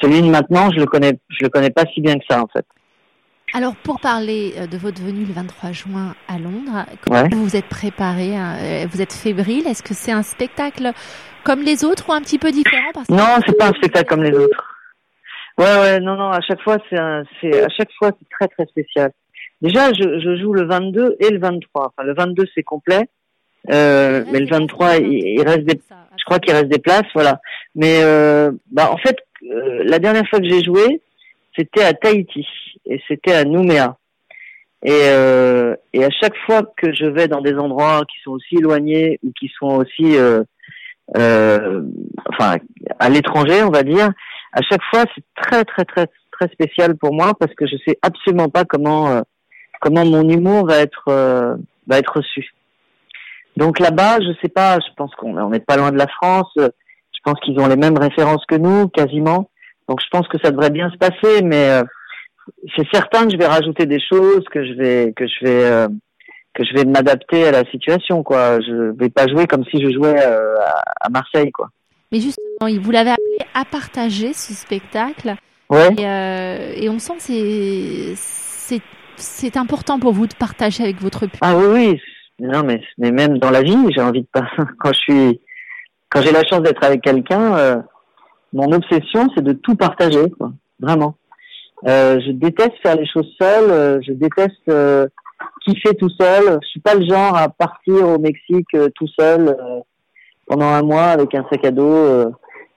Celui 0.00 0.22
de 0.22 0.28
maintenant, 0.28 0.70
je 0.70 0.78
le 0.78 0.86
connais, 0.86 1.18
je 1.28 1.44
le 1.44 1.48
connais 1.48 1.70
pas 1.70 1.84
si 1.92 2.00
bien 2.00 2.14
que 2.14 2.24
ça 2.28 2.40
en 2.40 2.46
fait. 2.46 2.64
Alors, 3.56 3.76
pour 3.76 4.00
parler 4.00 4.52
euh, 4.58 4.66
de 4.66 4.76
votre 4.76 5.00
venue 5.00 5.24
le 5.24 5.32
23 5.32 5.70
juin 5.70 6.16
à 6.26 6.40
Londres, 6.40 6.86
comment 7.00 7.22
vous 7.30 7.44
vous 7.44 7.56
êtes 7.56 7.68
préparé 7.68 8.36
hein, 8.36 8.56
euh, 8.60 8.86
Vous 8.90 9.00
êtes 9.00 9.12
fébrile? 9.12 9.68
Est-ce 9.68 9.84
que 9.84 9.94
c'est 9.94 10.10
un 10.10 10.24
spectacle 10.24 10.90
comme 11.44 11.62
les 11.62 11.84
autres 11.84 12.08
ou 12.08 12.12
un 12.12 12.20
petit 12.20 12.40
peu 12.40 12.50
différent? 12.50 12.90
Parce 12.92 13.08
Non, 13.08 13.40
c'est 13.46 13.56
pas 13.56 13.68
un 13.68 13.72
spectacle 13.74 14.08
comme 14.08 14.24
les 14.24 14.36
autres. 14.36 14.74
Ouais, 15.56 15.76
ouais, 15.78 16.00
non, 16.00 16.16
non. 16.16 16.30
À 16.30 16.40
chaque 16.40 16.60
fois, 16.62 16.78
c'est, 16.90 16.98
à 16.98 17.68
chaque 17.68 17.92
fois, 17.96 18.10
c'est 18.18 18.28
très, 18.28 18.48
très 18.48 18.66
spécial. 18.66 19.12
Déjà, 19.62 19.92
je, 19.92 20.02
je, 20.18 20.36
joue 20.36 20.52
le 20.52 20.66
22 20.66 21.16
et 21.20 21.30
le 21.30 21.38
23. 21.38 21.92
Enfin, 21.96 22.04
le 22.04 22.12
22, 22.12 22.46
c'est 22.56 22.64
complet. 22.64 23.08
Euh, 23.70 24.24
mais 24.32 24.40
le 24.40 24.46
23, 24.46 24.96
il, 24.96 25.40
reste 25.42 25.62
des, 25.62 25.80
je 26.18 26.24
crois 26.24 26.40
qu'il 26.40 26.52
reste 26.52 26.68
des 26.68 26.80
places, 26.80 27.06
voilà. 27.14 27.40
Mais 27.76 28.00
euh, 28.02 28.50
bah, 28.72 28.90
en 28.90 28.96
fait, 28.96 29.16
euh, 29.44 29.84
la 29.84 30.00
dernière 30.00 30.26
fois 30.28 30.40
que 30.40 30.48
j'ai 30.48 30.64
joué, 30.64 31.00
c'était 31.56 31.84
à 31.84 31.94
Tahiti 31.94 32.44
et 32.86 33.00
c'était 33.08 33.34
à 33.34 33.44
Nouméa. 33.44 33.96
Et, 34.82 34.90
euh, 34.92 35.74
et 35.92 36.04
à 36.04 36.10
chaque 36.10 36.36
fois 36.46 36.62
que 36.76 36.92
je 36.92 37.06
vais 37.06 37.26
dans 37.26 37.40
des 37.40 37.54
endroits 37.54 38.02
qui 38.06 38.16
sont 38.22 38.32
aussi 38.32 38.56
éloignés 38.56 39.18
ou 39.22 39.32
qui 39.38 39.50
sont 39.58 39.76
aussi, 39.76 40.16
euh, 40.16 40.42
euh, 41.16 41.82
enfin, 42.28 42.56
à 42.98 43.08
l'étranger, 43.08 43.62
on 43.62 43.70
va 43.70 43.82
dire, 43.82 44.10
à 44.52 44.60
chaque 44.62 44.82
fois 44.90 45.04
c'est 45.14 45.24
très 45.42 45.64
très 45.64 45.84
très 45.84 46.06
très 46.32 46.48
spécial 46.48 46.96
pour 46.96 47.14
moi 47.14 47.32
parce 47.38 47.54
que 47.54 47.66
je 47.66 47.76
sais 47.86 47.98
absolument 48.02 48.48
pas 48.48 48.64
comment 48.64 49.08
euh, 49.08 49.22
comment 49.80 50.04
mon 50.04 50.28
humour 50.28 50.66
va 50.66 50.78
être 50.78 51.04
euh, 51.08 51.56
va 51.86 51.98
être 51.98 52.16
reçu. 52.16 52.52
Donc 53.56 53.78
là-bas, 53.78 54.18
je 54.20 54.32
sais 54.42 54.48
pas, 54.48 54.78
je 54.80 54.92
pense 54.96 55.14
qu'on 55.14 55.48
n'est 55.48 55.60
pas 55.60 55.76
loin 55.76 55.92
de 55.92 55.98
la 55.98 56.08
France. 56.08 56.52
Je 56.56 57.20
pense 57.24 57.40
qu'ils 57.40 57.58
ont 57.58 57.68
les 57.68 57.76
mêmes 57.76 57.96
références 57.96 58.44
que 58.46 58.56
nous, 58.56 58.88
quasiment. 58.88 59.48
Donc 59.88 60.00
je 60.02 60.08
pense 60.10 60.28
que 60.28 60.38
ça 60.42 60.50
devrait 60.50 60.70
bien 60.70 60.90
se 60.90 60.96
passer, 60.96 61.42
mais 61.42 61.70
euh, 61.70 61.82
c'est 62.76 62.86
certain 62.92 63.26
que 63.26 63.32
je 63.32 63.36
vais 63.36 63.46
rajouter 63.46 63.86
des 63.86 64.00
choses, 64.00 64.44
que 64.50 64.64
je 64.64 64.72
vais 64.74 65.12
que 65.16 65.26
je 65.26 65.44
vais 65.44 65.64
euh, 65.64 65.88
que 66.54 66.64
je 66.64 66.72
vais 66.74 66.84
m'adapter 66.84 67.46
à 67.46 67.50
la 67.50 67.64
situation, 67.70 68.22
quoi. 68.22 68.60
Je 68.60 68.92
vais 68.96 69.10
pas 69.10 69.26
jouer 69.26 69.46
comme 69.46 69.64
si 69.64 69.82
je 69.82 69.90
jouais 69.92 70.16
euh, 70.24 70.54
à, 71.00 71.08
Marseille, 71.08 71.50
quoi. 71.50 71.68
Mais 72.12 72.20
justement, 72.20 72.68
vous 72.80 72.90
l'avez 72.90 73.10
appelé 73.10 73.38
à 73.54 73.64
partager 73.64 74.32
ce 74.32 74.54
spectacle. 74.54 75.34
Ouais. 75.70 75.88
Et, 75.98 76.84
et 76.84 76.88
on 76.88 76.98
sent 76.98 77.14
que 77.16 77.22
c'est 77.22 78.12
c'est 78.14 78.82
c'est 79.16 79.56
important 79.56 79.98
pour 79.98 80.12
vous 80.12 80.26
de 80.26 80.34
partager 80.34 80.84
avec 80.84 81.00
votre 81.00 81.20
public. 81.20 81.40
Ah 81.40 81.56
oui, 81.56 81.66
oui. 81.72 82.00
Non, 82.40 82.62
mais 82.64 82.82
mais 82.98 83.10
même 83.10 83.38
dans 83.38 83.50
la 83.50 83.62
vie, 83.62 83.76
j'ai 83.94 84.02
envie 84.02 84.22
de 84.22 84.28
pas. 84.32 84.46
Quand 84.78 84.92
je 84.92 84.98
suis 84.98 85.40
quand 86.10 86.22
j'ai 86.22 86.30
la 86.30 86.44
chance 86.44 86.62
d'être 86.62 86.84
avec 86.84 87.02
quelqu'un 87.02 87.82
mon 88.54 88.70
obsession, 88.70 89.28
c'est 89.34 89.42
de 89.42 89.52
tout 89.52 89.74
partager, 89.74 90.30
quoi. 90.38 90.52
Vraiment. 90.80 91.16
Euh, 91.86 92.18
je 92.24 92.32
déteste 92.32 92.74
faire 92.82 92.96
les 92.96 93.06
choses 93.06 93.30
seul. 93.40 93.70
Euh, 93.70 94.00
je 94.06 94.12
déteste 94.12 94.68
euh, 94.68 95.06
kiffer 95.64 95.94
tout 95.94 96.10
seul. 96.18 96.58
Je 96.62 96.68
suis 96.68 96.80
pas 96.80 96.94
le 96.94 97.06
genre 97.06 97.36
à 97.36 97.48
partir 97.48 98.08
au 98.08 98.18
Mexique 98.18 98.74
euh, 98.74 98.88
tout 98.94 99.08
seul 99.18 99.48
euh, 99.48 99.80
pendant 100.46 100.66
un 100.66 100.82
mois 100.82 101.06
avec 101.06 101.34
un 101.34 101.44
sac 101.50 101.64
à 101.64 101.70
dos. 101.70 102.30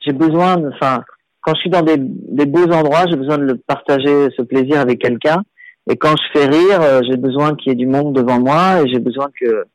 j'ai 0.05 0.13
besoin, 0.13 0.55
enfin, 0.73 1.03
quand 1.41 1.53
je 1.55 1.61
suis 1.61 1.69
dans 1.69 1.81
des, 1.81 1.97
des 1.97 2.45
beaux 2.45 2.71
endroits, 2.71 3.05
j'ai 3.09 3.17
besoin 3.17 3.37
de 3.37 3.43
le 3.43 3.57
partager 3.57 4.29
ce 4.37 4.41
plaisir 4.41 4.79
avec 4.79 4.99
quelqu'un. 4.99 5.43
Et 5.89 5.97
quand 5.97 6.15
je 6.15 6.39
fais 6.39 6.47
rire, 6.47 7.03
j'ai 7.09 7.17
besoin 7.17 7.55
qu'il 7.55 7.71
y 7.71 7.73
ait 7.73 7.75
du 7.75 7.87
monde 7.87 8.15
devant 8.15 8.39
moi 8.39 8.81
et 8.81 8.89
j'ai 8.89 8.99
besoin 8.99 9.27
que 9.39 9.65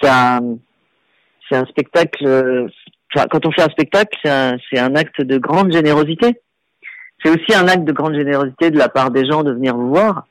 c'est 0.00 0.08
un, 0.08 0.58
spectacle 1.68 2.68
quand 3.30 3.46
on 3.46 3.52
fait 3.52 3.62
un 3.62 3.70
spectacle, 3.70 4.16
c'est 4.22 4.30
un, 4.30 4.56
c'est 4.70 4.78
un 4.78 4.94
acte 4.94 5.20
de 5.20 5.38
grande 5.38 5.72
générosité. 5.72 6.40
C'est 7.24 7.30
aussi 7.30 7.54
un 7.54 7.66
acte 7.68 7.84
de 7.84 7.92
grande 7.92 8.14
générosité 8.14 8.70
de 8.70 8.78
la 8.78 8.88
part 8.88 9.10
des 9.10 9.24
gens 9.24 9.42
de 9.42 9.52
venir 9.52 9.76
vous 9.76 9.88
voir. 9.88 10.26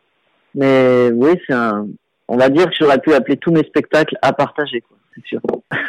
Mais 0.54 1.10
oui, 1.12 1.32
c'est 1.48 1.54
un, 1.54 1.88
on 2.28 2.38
va 2.38 2.50
dire 2.50 2.66
que 2.66 2.76
j'aurais 2.80 3.00
pu 3.00 3.14
appeler 3.14 3.38
tous 3.38 3.52
mes 3.52 3.64
spectacles 3.64 4.18
à 4.22 4.34
partager. 4.34 4.82
Quoi. 4.82 4.98
c'est 5.16 5.26
sûr. 5.26 5.40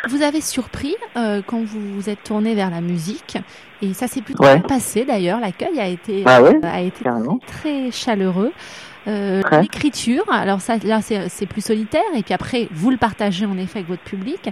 Vous 0.09 0.23
avez 0.23 0.41
surpris 0.41 0.97
euh, 1.17 1.43
quand 1.47 1.63
vous 1.63 1.95
vous 1.95 2.09
êtes 2.09 2.23
tourné 2.23 2.55
vers 2.55 2.71
la 2.71 2.81
musique 2.81 3.39
et 3.83 3.93
ça 3.93 4.07
s'est 4.07 4.23
plutôt 4.23 4.43
bien 4.43 4.61
passé 4.61 5.05
d'ailleurs. 5.05 5.41
L'accueil 5.41 5.79
a 5.79 5.89
été 5.89 6.23
ah 6.27 6.43
ouais, 6.43 6.59
a 6.65 6.81
été 6.81 7.05
très, 7.47 7.91
chaleureux. 7.91 8.53
Euh, 9.07 9.43
L'écriture, 9.61 10.25
alors 10.31 10.63
ça 10.63 10.79
là 10.79 11.01
c'est 11.03 11.47
plus 11.47 11.61
solitaire 11.61 12.01
et 12.17 12.23
puis 12.23 12.33
après 12.33 12.69
vous 12.73 12.91
le 12.91 12.97
partagez 12.97 13.45
en 13.45 13.59
effet 13.59 13.81
avec 13.81 13.89
votre 13.89 14.03
public. 14.03 14.51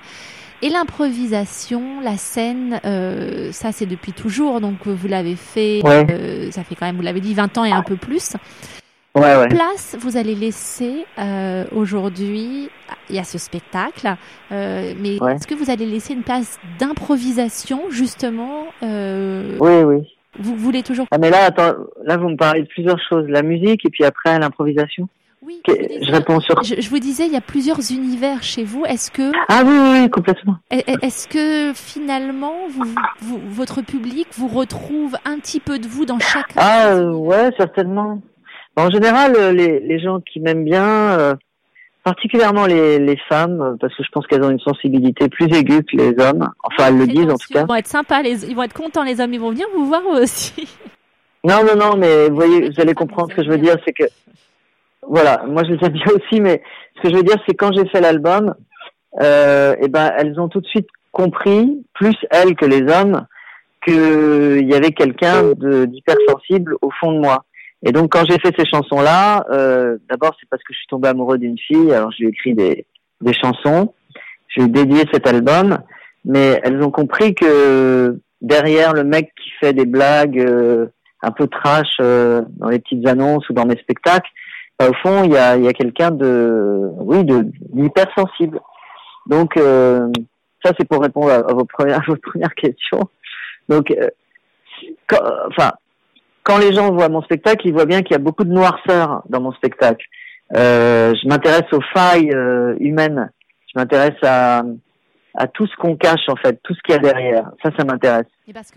Et 0.63 0.69
l'improvisation, 0.69 2.01
la 2.01 2.17
scène, 2.17 2.81
euh, 2.85 3.51
ça 3.51 3.73
c'est 3.73 3.87
depuis 3.87 4.13
toujours, 4.13 4.61
donc 4.61 4.87
vous 4.87 5.09
l'avez 5.09 5.35
fait, 5.35 5.81
euh, 5.85 6.53
ça 6.53 6.63
fait 6.63 6.77
quand 6.77 6.87
même, 6.87 6.97
vous 6.97 7.03
l'avez 7.03 7.21
dit, 7.21 7.35
20 7.35 7.59
ans 7.59 7.65
et 7.65 7.73
un 7.73 7.83
peu 7.83 7.97
plus. 7.97 8.37
Ouais, 9.15 9.37
ouais. 9.37 9.49
place 9.49 9.95
vous 10.01 10.17
allez 10.17 10.35
laisser 10.35 11.05
euh, 11.19 11.65
aujourd'hui 11.73 12.71
Il 13.11 13.17
y 13.17 13.19
a 13.19 13.25
ce 13.25 13.37
spectacle, 13.37 14.15
euh, 14.53 14.95
mais 14.99 15.17
est-ce 15.17 15.47
que 15.47 15.55
vous 15.55 15.71
allez 15.71 15.85
laisser 15.85 16.15
une 16.15 16.23
place 16.23 16.59
d'improvisation 16.79 17.91
justement 17.91 18.65
euh, 18.83 19.59
Oui, 19.61 19.83
oui. 19.83 20.17
Vous 20.39 20.57
voulez 20.57 20.83
toujours 20.83 21.07
Ah 21.11 21.19
mais 21.19 21.29
là, 21.29 21.45
attends, 21.45 21.75
là 22.05 22.17
vous 22.17 22.31
me 22.31 22.37
parlez 22.37 22.63
de 22.63 22.69
plusieurs 22.69 22.99
choses, 23.07 23.27
la 23.29 23.43
musique 23.43 23.85
et 23.85 23.91
puis 23.91 24.05
après 24.05 24.39
l'improvisation. 24.39 25.09
Oui, 25.69 25.99
je, 26.03 26.13
réponds 26.13 26.41
sur. 26.41 26.63
Je, 26.63 26.89
vous 26.89 26.99
disais, 26.99 27.27
il 27.27 27.33
y 27.33 27.37
a 27.37 27.41
plusieurs 27.41 27.79
univers 27.91 28.43
chez 28.43 28.65
vous. 28.65 28.85
Est-ce 28.85 29.11
que 29.11 29.33
ah 29.49 29.63
oui, 29.65 29.77
oui, 29.77 30.11
complètement. 30.11 30.57
Est-ce 30.71 31.29
que 31.29 31.73
finalement, 31.75 32.55
vous, 32.69 33.41
votre 33.49 33.83
public 33.83 34.29
vous 34.33 34.49
retrouve 34.49 35.17
un 35.25 35.39
petit 35.39 35.61
peu 35.61 35.79
de 35.79 35.87
vous 35.87 36.05
dans 36.05 36.19
chaque 36.19 36.53
Ah 36.57 36.97
ouais, 36.97 37.51
certainement. 37.57 38.21
En 38.77 38.91
général, 38.91 39.35
euh, 39.37 39.53
les, 39.53 39.81
les 39.81 40.01
gens 40.01 40.21
qui 40.21 40.41
m'aiment 40.41 40.65
bien, 40.65 40.87
euh, 40.87 41.35
particulièrement 42.05 42.67
les, 42.67 42.99
les 42.99 43.19
femmes, 43.29 43.61
euh, 43.61 43.77
parce 43.79 43.95
que 43.95 44.03
je 44.03 44.09
pense 44.11 44.27
qu'elles 44.27 44.43
ont 44.43 44.51
une 44.51 44.61
sensibilité 44.61 45.29
plus 45.29 45.47
aiguë 45.53 45.83
que 45.85 45.97
les 45.97 46.25
hommes. 46.25 46.49
Enfin, 46.65 46.89
elles 46.89 46.99
le 46.99 47.07
disent 47.07 47.31
en 47.31 47.37
tout 47.37 47.53
cas. 47.53 47.63
Ils 47.63 47.67
vont 47.67 47.75
être 47.75 47.87
sympas, 47.87 48.23
les, 48.23 48.47
ils 48.47 48.57
vont 48.57 48.63
être 48.63 48.73
contents, 48.73 49.05
les 49.05 49.21
hommes. 49.21 49.35
Ils 49.35 49.41
vont 49.41 49.51
venir 49.51 49.67
vous 49.77 49.87
voir 49.87 50.03
aussi. 50.07 50.69
Non, 51.45 51.65
non, 51.65 51.77
non, 51.77 51.97
mais 51.97 52.29
vous 52.29 52.37
voyez, 52.37 52.71
vous 52.71 52.81
allez 52.81 52.95
comprendre 52.95 53.31
ce 53.31 53.37
que 53.37 53.45
je 53.45 53.51
veux 53.51 53.59
dire, 53.59 53.77
c'est 53.85 53.93
que 53.93 54.05
voilà, 55.03 55.45
moi 55.47 55.63
je 55.65 55.73
les 55.73 55.87
aime 55.87 55.93
bien 55.93 56.07
aussi, 56.15 56.41
mais 56.41 56.63
ce 56.97 57.03
que 57.03 57.11
je 57.11 57.17
veux 57.17 57.23
dire, 57.23 57.37
c'est 57.47 57.55
quand 57.55 57.73
j'ai 57.73 57.87
fait 57.89 58.01
l'album, 58.01 58.55
euh, 59.21 59.75
et 59.75 59.85
eh 59.85 59.89
ben 59.89 60.13
elles 60.17 60.41
ont 60.41 60.49
tout 60.49 60.61
de 60.61 60.67
suite 60.67 60.89
compris, 61.11 61.85
plus 61.95 62.17
elles 62.31 62.55
que 62.55 62.65
les 62.65 62.83
hommes, 62.93 63.27
qu'il 63.87 64.69
y 64.69 64.75
avait 64.75 64.93
quelqu'un 64.93 65.53
d'hypersensible 65.53 66.77
au 66.81 66.91
fond 67.01 67.13
de 67.13 67.19
moi. 67.19 67.45
Et 67.85 67.93
donc 67.93 68.13
quand 68.13 68.25
j'ai 68.29 68.39
fait 68.39 68.55
ces 68.57 68.65
chansons-là, 68.65 69.45
euh, 69.51 69.99
d'abord 70.09 70.35
c'est 70.41 70.49
parce 70.49 70.63
que 70.63 70.73
je 70.73 70.79
suis 70.79 70.87
tombé 70.87 71.09
amoureux 71.09 71.39
d'une 71.39 71.59
fille, 71.59 71.93
alors 71.93 72.13
j'ai 72.13 72.27
écrit 72.27 72.55
des, 72.55 72.87
des 73.21 73.33
chansons, 73.33 73.93
j'ai 74.57 74.69
dédié 74.69 75.05
cet 75.13 75.27
album, 75.27 75.79
mais 76.25 76.61
elles 76.63 76.81
ont 76.83 76.91
compris 76.91 77.35
que 77.35 78.21
derrière 78.41 78.93
le 78.93 79.05
mec 79.05 79.33
qui 79.43 79.51
fait 79.61 79.73
des 79.73 79.87
blagues 79.87 80.39
euh, 80.39 80.87
un 81.23 81.31
peu 81.31 81.47
trash 81.47 81.97
euh, 82.01 82.43
dans 82.57 82.69
les 82.69 82.79
petites 82.79 83.07
annonces 83.07 83.49
ou 83.49 83.53
dans 83.53 83.67
mes 83.67 83.77
spectacles, 83.77 84.31
bah, 84.79 84.89
au 84.91 84.95
fond 84.95 85.25
il 85.25 85.33
y 85.33 85.37
a, 85.37 85.57
y 85.57 85.69
a 85.69 85.73
quelqu'un 85.73 86.11
de, 86.11 86.91
oui, 86.99 87.25
de 87.25 87.47
d'hypersensible. 87.71 88.61
Donc 89.27 89.57
euh, 89.57 90.09
ça 90.65 90.73
c'est 90.79 90.89
pour 90.89 91.03
répondre 91.03 91.31
à, 91.31 91.53
vos 91.53 91.65
premières, 91.65 91.99
à 92.03 92.05
votre 92.07 92.23
première 92.23 92.55
question. 92.55 93.01
Donc, 93.69 93.95
quand, 95.07 95.21
enfin, 95.47 95.73
quand 96.43 96.59
les 96.59 96.73
gens 96.73 96.93
voient 96.93 97.09
mon 97.09 97.23
spectacle, 97.23 97.67
ils 97.67 97.73
voient 97.73 97.87
bien 97.87 98.03
qu'il 98.03 98.13
y 98.13 98.17
a 98.17 98.23
beaucoup 98.23 98.45
de 98.45 98.53
noirceur 98.53 99.23
dans 99.29 99.41
mon 99.41 99.53
spectacle. 99.53 100.05
Euh, 100.57 101.15
je 101.15 101.29
m'intéresse 101.29 101.73
aux 101.73 101.81
failles 101.95 102.33
euh, 102.33 102.75
humaines. 102.81 103.31
Je 103.73 103.79
m'intéresse 103.79 104.19
à, 104.23 104.63
à 105.35 105.47
tout 105.47 105.67
ce 105.67 105.75
qu'on 105.77 105.97
cache 105.97 106.29
en 106.29 106.37
fait, 106.37 106.61
tout 106.63 106.75
ce 106.75 106.81
qu'il 106.83 106.95
y 106.95 106.99
a 106.99 107.01
derrière. 107.01 107.51
Ça, 107.63 107.71
ça 107.79 107.85
m'intéresse. 107.85 108.27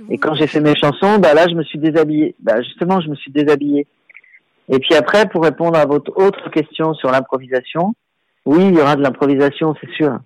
Et, 0.09 0.17
quand 0.17 0.35
j'ai 0.35 0.47
fait 0.47 0.61
mes 0.61 0.75
chansons, 0.75 1.17
bah 1.19 1.33
là, 1.33 1.47
je 1.49 1.55
me 1.55 1.63
suis 1.63 1.79
déshabillé. 1.79 2.35
Bah 2.39 2.61
justement, 2.61 3.01
je 3.01 3.09
me 3.09 3.15
suis 3.15 3.31
déshabillé. 3.31 3.87
Et 4.69 4.79
puis 4.79 4.95
après, 4.95 5.27
pour 5.27 5.43
répondre 5.43 5.77
à 5.77 5.85
votre 5.85 6.11
autre 6.17 6.49
question 6.49 6.93
sur 6.93 7.11
l'improvisation, 7.11 7.93
oui, 8.45 8.67
il 8.67 8.75
y 8.75 8.81
aura 8.81 8.95
de 8.95 9.01
l'improvisation, 9.01 9.75
c'est 9.79 9.91
sûr. 9.91 10.19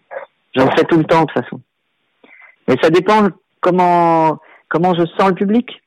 J'en 0.56 0.70
fais 0.72 0.84
tout 0.84 0.98
le 0.98 1.04
temps 1.04 1.22
de 1.22 1.26
toute 1.28 1.44
façon. 1.44 1.62
Mais 2.68 2.76
ça 2.82 2.90
dépend 2.90 3.28
comment 3.62 4.40
comment 4.68 4.94
je 4.94 5.06
sens 5.18 5.30
le 5.30 5.36
public 5.36 5.82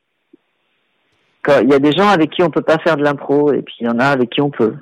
il 1.49 1.71
y 1.71 1.75
a 1.75 1.79
des 1.79 1.93
gens 1.93 2.09
avec 2.09 2.31
qui 2.31 2.43
on 2.43 2.51
peut 2.51 2.63
pas 2.63 2.79
faire 2.79 2.97
de 2.97 3.03
l'impro 3.03 3.53
et 3.53 3.63
puis 3.63 3.75
il 3.81 3.87
y 3.87 3.91
en 3.91 3.99
a 3.99 4.07
avec 4.07 4.31
qui 4.31 4.41
on 4.41 4.51
peut. 4.51 4.77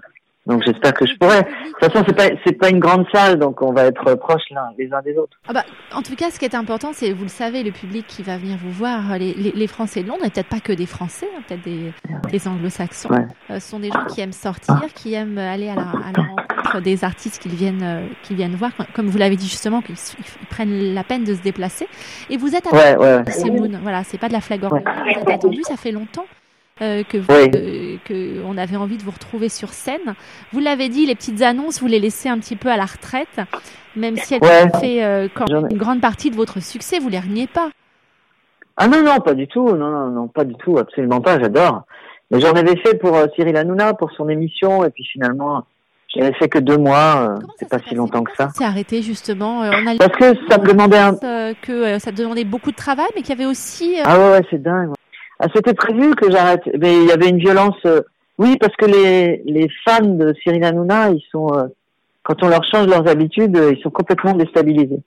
Donc 0.51 0.63
j'espère 0.65 0.93
que 0.95 1.07
je 1.07 1.15
pourrai. 1.17 1.43
De 1.43 1.47
toute 1.47 1.93
façon, 1.93 2.05
c'est 2.07 2.17
pas 2.17 2.29
c'est 2.45 2.59
pas 2.59 2.69
une 2.71 2.81
grande 2.81 3.07
salle, 3.15 3.39
donc 3.39 3.63
on 3.63 3.73
va 3.73 3.85
être 3.85 4.15
proches 4.17 4.51
l'un 4.51 4.69
les 4.77 4.93
uns 4.93 5.01
des 5.03 5.17
autres. 5.17 5.39
Ah 5.49 5.53
bah, 5.53 5.65
en 5.95 6.03
tout 6.03 6.17
cas, 6.17 6.31
ce 6.31 6.41
qui 6.41 6.45
est 6.45 6.57
important, 6.57 6.91
c'est 6.93 7.13
vous 7.13 7.23
le 7.23 7.29
savez, 7.29 7.63
le 7.63 7.71
public 7.71 8.05
qui 8.09 8.23
va 8.23 8.37
venir 8.37 8.59
vous 8.61 8.73
voir, 8.73 9.17
les, 9.17 9.33
les, 9.35 9.53
les 9.53 9.67
Français 9.69 10.03
de 10.03 10.09
Londres, 10.09 10.25
et 10.25 10.31
peut-être 10.31 10.49
pas 10.49 10.61
que 10.61 10.73
des 10.73 10.87
Français, 10.87 11.29
hein, 11.37 11.43
peut-être 11.47 11.63
des, 11.63 11.93
des 12.31 12.49
Anglo-Saxons, 12.49 13.11
euh, 13.51 13.61
sont 13.61 13.79
des 13.79 13.91
gens 13.91 14.05
qui 14.07 14.21
aiment 14.21 14.33
sortir, 14.33 14.81
qui 14.95 15.15
aiment 15.15 15.39
aller 15.39 15.69
à 15.69 15.77
la, 15.77 15.83
à 15.83 16.13
la 16.17 16.23
rencontre 16.23 16.81
des 16.83 17.05
artistes 17.05 17.41
qu'ils 17.41 17.55
viennent 17.55 17.83
euh, 17.83 18.07
qu'ils 18.25 18.37
viennent 18.37 18.57
voir, 18.57 18.73
comme 18.93 19.07
vous 19.07 19.19
l'avez 19.19 19.37
dit 19.37 19.49
justement, 19.49 19.83
qu'ils 19.83 19.97
prennent 20.51 20.95
la 20.95 21.05
peine 21.05 21.23
de 21.23 21.35
se 21.35 21.43
déplacer. 21.43 21.87
Et 22.29 22.37
vous 22.37 22.57
êtes 22.57 22.67
attendu, 22.67 22.99
ouais, 22.99 23.23
c'est 23.29 23.51
Moon, 23.51 23.71
voilà, 23.83 24.03
c'est 24.03 24.19
pas 24.19 24.29
de 24.29 24.33
la 24.33 24.41
flagornerie, 24.41 24.83
vous 24.85 25.21
êtes 25.21 25.31
attendu, 25.31 25.63
ça 25.63 25.77
fait 25.77 25.93
longtemps. 25.93 26.27
Euh, 26.83 27.03
que, 27.05 27.19
euh, 27.19 27.97
que 28.07 28.43
on 28.47 28.57
avait 28.57 28.77
envie 28.77 28.97
de 28.97 29.03
vous 29.03 29.11
retrouver 29.11 29.51
sur 29.51 29.69
scène. 29.69 30.15
Vous 30.51 30.61
l'avez 30.61 30.89
dit, 30.89 31.05
les 31.05 31.15
petites 31.15 31.43
annonces, 31.43 31.79
vous 31.79 31.87
les 31.87 31.99
laissez 31.99 32.31
un 32.31 32.39
petit 32.39 32.57
peu 32.57 32.71
à 32.71 32.79
la 32.79 32.87
retraite, 32.87 33.39
même 33.97 34.17
si 34.17 34.35
elles 34.35 34.43
ont 34.43 34.79
fait 34.79 35.05
euh, 35.05 35.29
quand 35.35 35.45
une 35.47 35.77
grande 35.77 36.01
partie 36.01 36.31
de 36.31 36.37
votre 36.37 36.63
succès, 36.63 36.99
vous 36.99 37.11
les 37.11 37.19
reniez 37.19 37.47
pas. 37.47 37.69
Ah 38.79 38.89
non, 38.89 39.03
non, 39.03 39.19
pas 39.19 39.35
du 39.35 39.47
tout, 39.47 39.69
non, 39.69 39.91
non, 39.91 40.07
non, 40.07 40.29
pas 40.29 40.45
du 40.45 40.55
tout, 40.55 40.79
absolument 40.79 41.21
pas, 41.21 41.39
j'adore. 41.39 41.83
Mais 42.31 42.41
j'en 42.41 42.53
avais 42.53 42.77
fait 42.77 42.95
pour 42.99 43.15
Cyril 43.35 43.59
Hanouna, 43.59 43.93
pour 43.93 44.11
son 44.13 44.31
émission, 44.31 44.83
et 44.83 44.89
puis 44.89 45.05
finalement, 45.05 45.65
j'avais 46.09 46.33
fait 46.33 46.49
que 46.49 46.61
deux 46.61 46.79
mois, 46.79 47.35
c'est 47.59 47.69
pas 47.69 47.81
si 47.87 47.95
longtemps 47.95 48.25
que 48.25 48.35
ça. 48.39 48.49
C'est 48.55 48.65
arrêté 48.65 49.03
justement. 49.03 49.59
on 49.59 49.87
a 49.87 49.97
Parce 49.99 50.17
que 50.17 50.35
ça 50.49 50.57
me 50.57 50.67
demandait 50.67 50.97
un... 50.97 51.15
que 51.61 51.99
ça 51.99 52.11
demandait 52.11 52.45
beaucoup 52.45 52.71
de 52.71 52.77
travail, 52.77 53.09
mais 53.15 53.21
qu'il 53.21 53.37
y 53.37 53.39
avait 53.39 53.51
aussi. 53.51 53.99
Ah 54.03 54.19
ouais, 54.19 54.31
ouais 54.31 54.47
c'est 54.49 54.63
dingue. 54.63 54.93
Ah, 55.43 55.47
c'était 55.55 55.73
prévu 55.73 56.15
que 56.17 56.31
j'arrête, 56.31 56.61
mais 56.79 56.97
il 56.97 57.09
y 57.09 57.13
avait 57.13 57.31
une 57.31 57.39
violence. 57.39 57.79
Euh, 57.87 58.03
oui, 58.37 58.59
parce 58.61 58.77
que 58.77 58.85
les, 58.85 59.43
les 59.47 59.71
fans 59.87 60.05
de 60.05 60.35
Cyril 60.43 60.63
Hanouna, 60.63 61.13
ils 61.13 61.25
sont, 61.33 61.49
euh, 61.55 61.65
quand 62.23 62.43
on 62.43 62.49
leur 62.49 62.63
change 62.65 62.89
leurs 62.89 63.09
habitudes, 63.09 63.57
euh, 63.57 63.73
ils 63.73 63.83
sont 63.83 63.89
complètement 63.89 64.35
déstabilisés. 64.35 65.01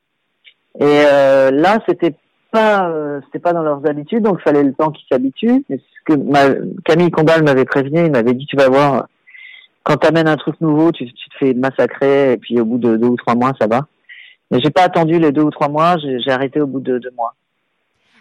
Et 0.79 1.03
là, 1.03 1.77
c'était 1.87 2.15
pas, 2.51 2.91
c'était 3.25 3.37
pas 3.37 3.53
dans 3.53 3.61
leurs 3.61 3.87
habitudes, 3.87 4.23
donc 4.23 4.41
fallait 4.41 4.63
le 4.63 4.73
temps 4.73 4.89
qu'ils 4.89 5.05
s'habituent. 5.07 5.63
ce 5.69 5.75
que 6.03 6.15
ma, 6.15 6.55
Camille 6.83 7.11
Combal 7.11 7.43
m'avait 7.43 7.65
prévenu, 7.65 8.05
il 8.07 8.11
m'avait 8.11 8.33
dit, 8.33 8.47
tu 8.47 8.55
vas 8.55 8.69
voir, 8.69 9.05
quand 9.83 9.97
t'amènes 9.97 10.27
un 10.27 10.35
truc 10.35 10.59
nouveau, 10.61 10.91
tu, 10.91 11.05
tu, 11.05 11.29
te 11.29 11.37
fais 11.37 11.53
massacrer, 11.53 12.33
et 12.33 12.37
puis 12.37 12.59
au 12.59 12.65
bout 12.65 12.79
de 12.79 12.97
deux 12.97 13.07
ou 13.07 13.17
trois 13.17 13.35
mois, 13.35 13.51
ça 13.61 13.67
va. 13.67 13.81
Mais 14.49 14.59
j'ai 14.63 14.71
pas 14.71 14.81
attendu 14.81 15.19
les 15.19 15.31
deux 15.31 15.43
ou 15.43 15.51
trois 15.51 15.69
mois, 15.69 15.95
j'ai 15.99 16.31
arrêté 16.31 16.59
au 16.59 16.65
bout 16.65 16.79
de 16.79 16.97
deux 16.97 17.11
mois. 17.15 17.35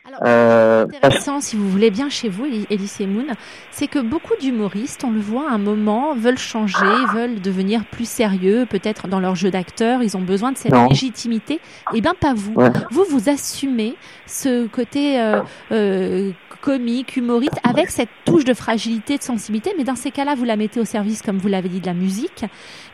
Alors, 0.05 0.21
euh, 0.27 0.85
intéressant, 0.85 1.41
si 1.41 1.55
vous 1.55 1.71
voulez 1.71 1.93
bien 1.93 2.09
chez 2.09 2.29
vous, 2.29 2.45
Elise 2.45 2.99
Moon, 3.07 3.27
c'est 3.71 3.87
que 3.87 4.01
beaucoup 4.01 4.35
d'humoristes, 4.41 5.05
on 5.05 5.13
le 5.13 5.21
voit 5.21 5.49
à 5.49 5.55
un 5.55 5.59
moment, 5.59 6.17
veulent 6.17 6.39
changer, 6.39 6.85
veulent 7.15 7.41
devenir 7.41 7.85
plus 7.85 8.09
sérieux, 8.09 8.67
peut-être 8.69 9.07
dans 9.07 9.21
leur 9.21 9.37
jeu 9.37 9.53
d'acteur, 9.53 10.03
ils 10.03 10.17
ont 10.17 10.21
besoin 10.23 10.51
de 10.51 10.59
cette 10.59 10.75
légitimité. 10.91 11.61
Eh 11.95 12.01
bien, 12.01 12.15
pas 12.19 12.35
vous. 12.35 12.55
Vous, 12.91 13.05
vous 13.09 13.29
assumez 13.29 13.95
ce 14.27 14.67
côté 14.67 15.21
euh, 15.21 15.41
euh, 15.71 16.33
comique, 16.63 17.17
humoriste, 17.17 17.61
avec 17.63 17.89
cette 17.91 18.11
touche 18.25 18.45
de 18.45 18.55
fragilité, 18.55 19.19
de 19.19 19.23
sensibilité, 19.23 19.73
mais 19.79 19.85
dans 19.85 19.95
ces 19.95 20.11
cas-là, 20.11 20.35
vous 20.35 20.45
la 20.45 20.57
mettez 20.57 20.81
au 20.81 20.85
service, 20.85 21.23
comme 21.23 21.39
vous 21.39 21.49
l'avez 21.49 21.69
dit, 21.69 21.81
de 21.81 21.87
la 21.87 21.95
musique, 21.95 22.45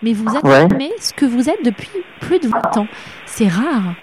mais 0.02 0.12
vous 0.12 0.28
assumez 0.28 0.92
ce 1.00 1.14
que 1.14 1.24
vous 1.24 1.48
êtes 1.48 1.64
depuis 1.64 1.88
plus 2.20 2.38
de 2.38 2.48
20 2.48 2.76
ans. 2.76 2.86
C'est 3.24 3.48
rare. 3.48 3.94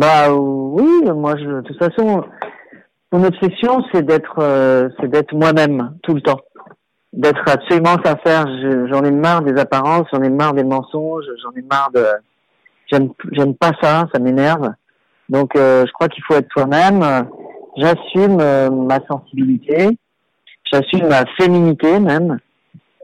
Bah 0.00 0.32
oui, 0.32 1.02
moi 1.14 1.34
je, 1.36 1.44
de 1.44 1.60
toute 1.60 1.78
façon, 1.78 2.24
mon 3.12 3.22
obsession 3.22 3.84
c'est 3.92 4.00
d'être, 4.00 4.38
euh, 4.38 4.88
c'est 4.98 5.08
d'être 5.08 5.34
moi-même 5.34 5.94
tout 6.02 6.14
le 6.14 6.22
temps, 6.22 6.40
d'être 7.12 7.42
absolument 7.46 7.96
sincère. 8.02 8.46
J'en 8.88 9.04
ai 9.04 9.10
marre 9.10 9.42
des 9.42 9.60
apparences, 9.60 10.06
j'en 10.10 10.22
ai 10.22 10.30
marre 10.30 10.54
des 10.54 10.64
mensonges, 10.64 11.26
j'en 11.42 11.50
ai 11.50 11.62
marre 11.70 11.90
de, 11.94 12.06
j'aime, 12.90 13.10
j'aime 13.32 13.54
pas 13.54 13.72
ça, 13.82 14.06
ça 14.10 14.18
m'énerve. 14.18 14.70
Donc 15.28 15.54
euh, 15.54 15.84
je 15.86 15.92
crois 15.92 16.08
qu'il 16.08 16.24
faut 16.24 16.34
être 16.34 16.50
soi-même. 16.50 17.26
J'assume 17.76 18.38
euh, 18.40 18.70
ma 18.70 19.00
sensibilité, 19.06 19.98
j'assume 20.72 21.08
ma 21.08 21.26
féminité 21.38 22.00
même. 22.00 22.38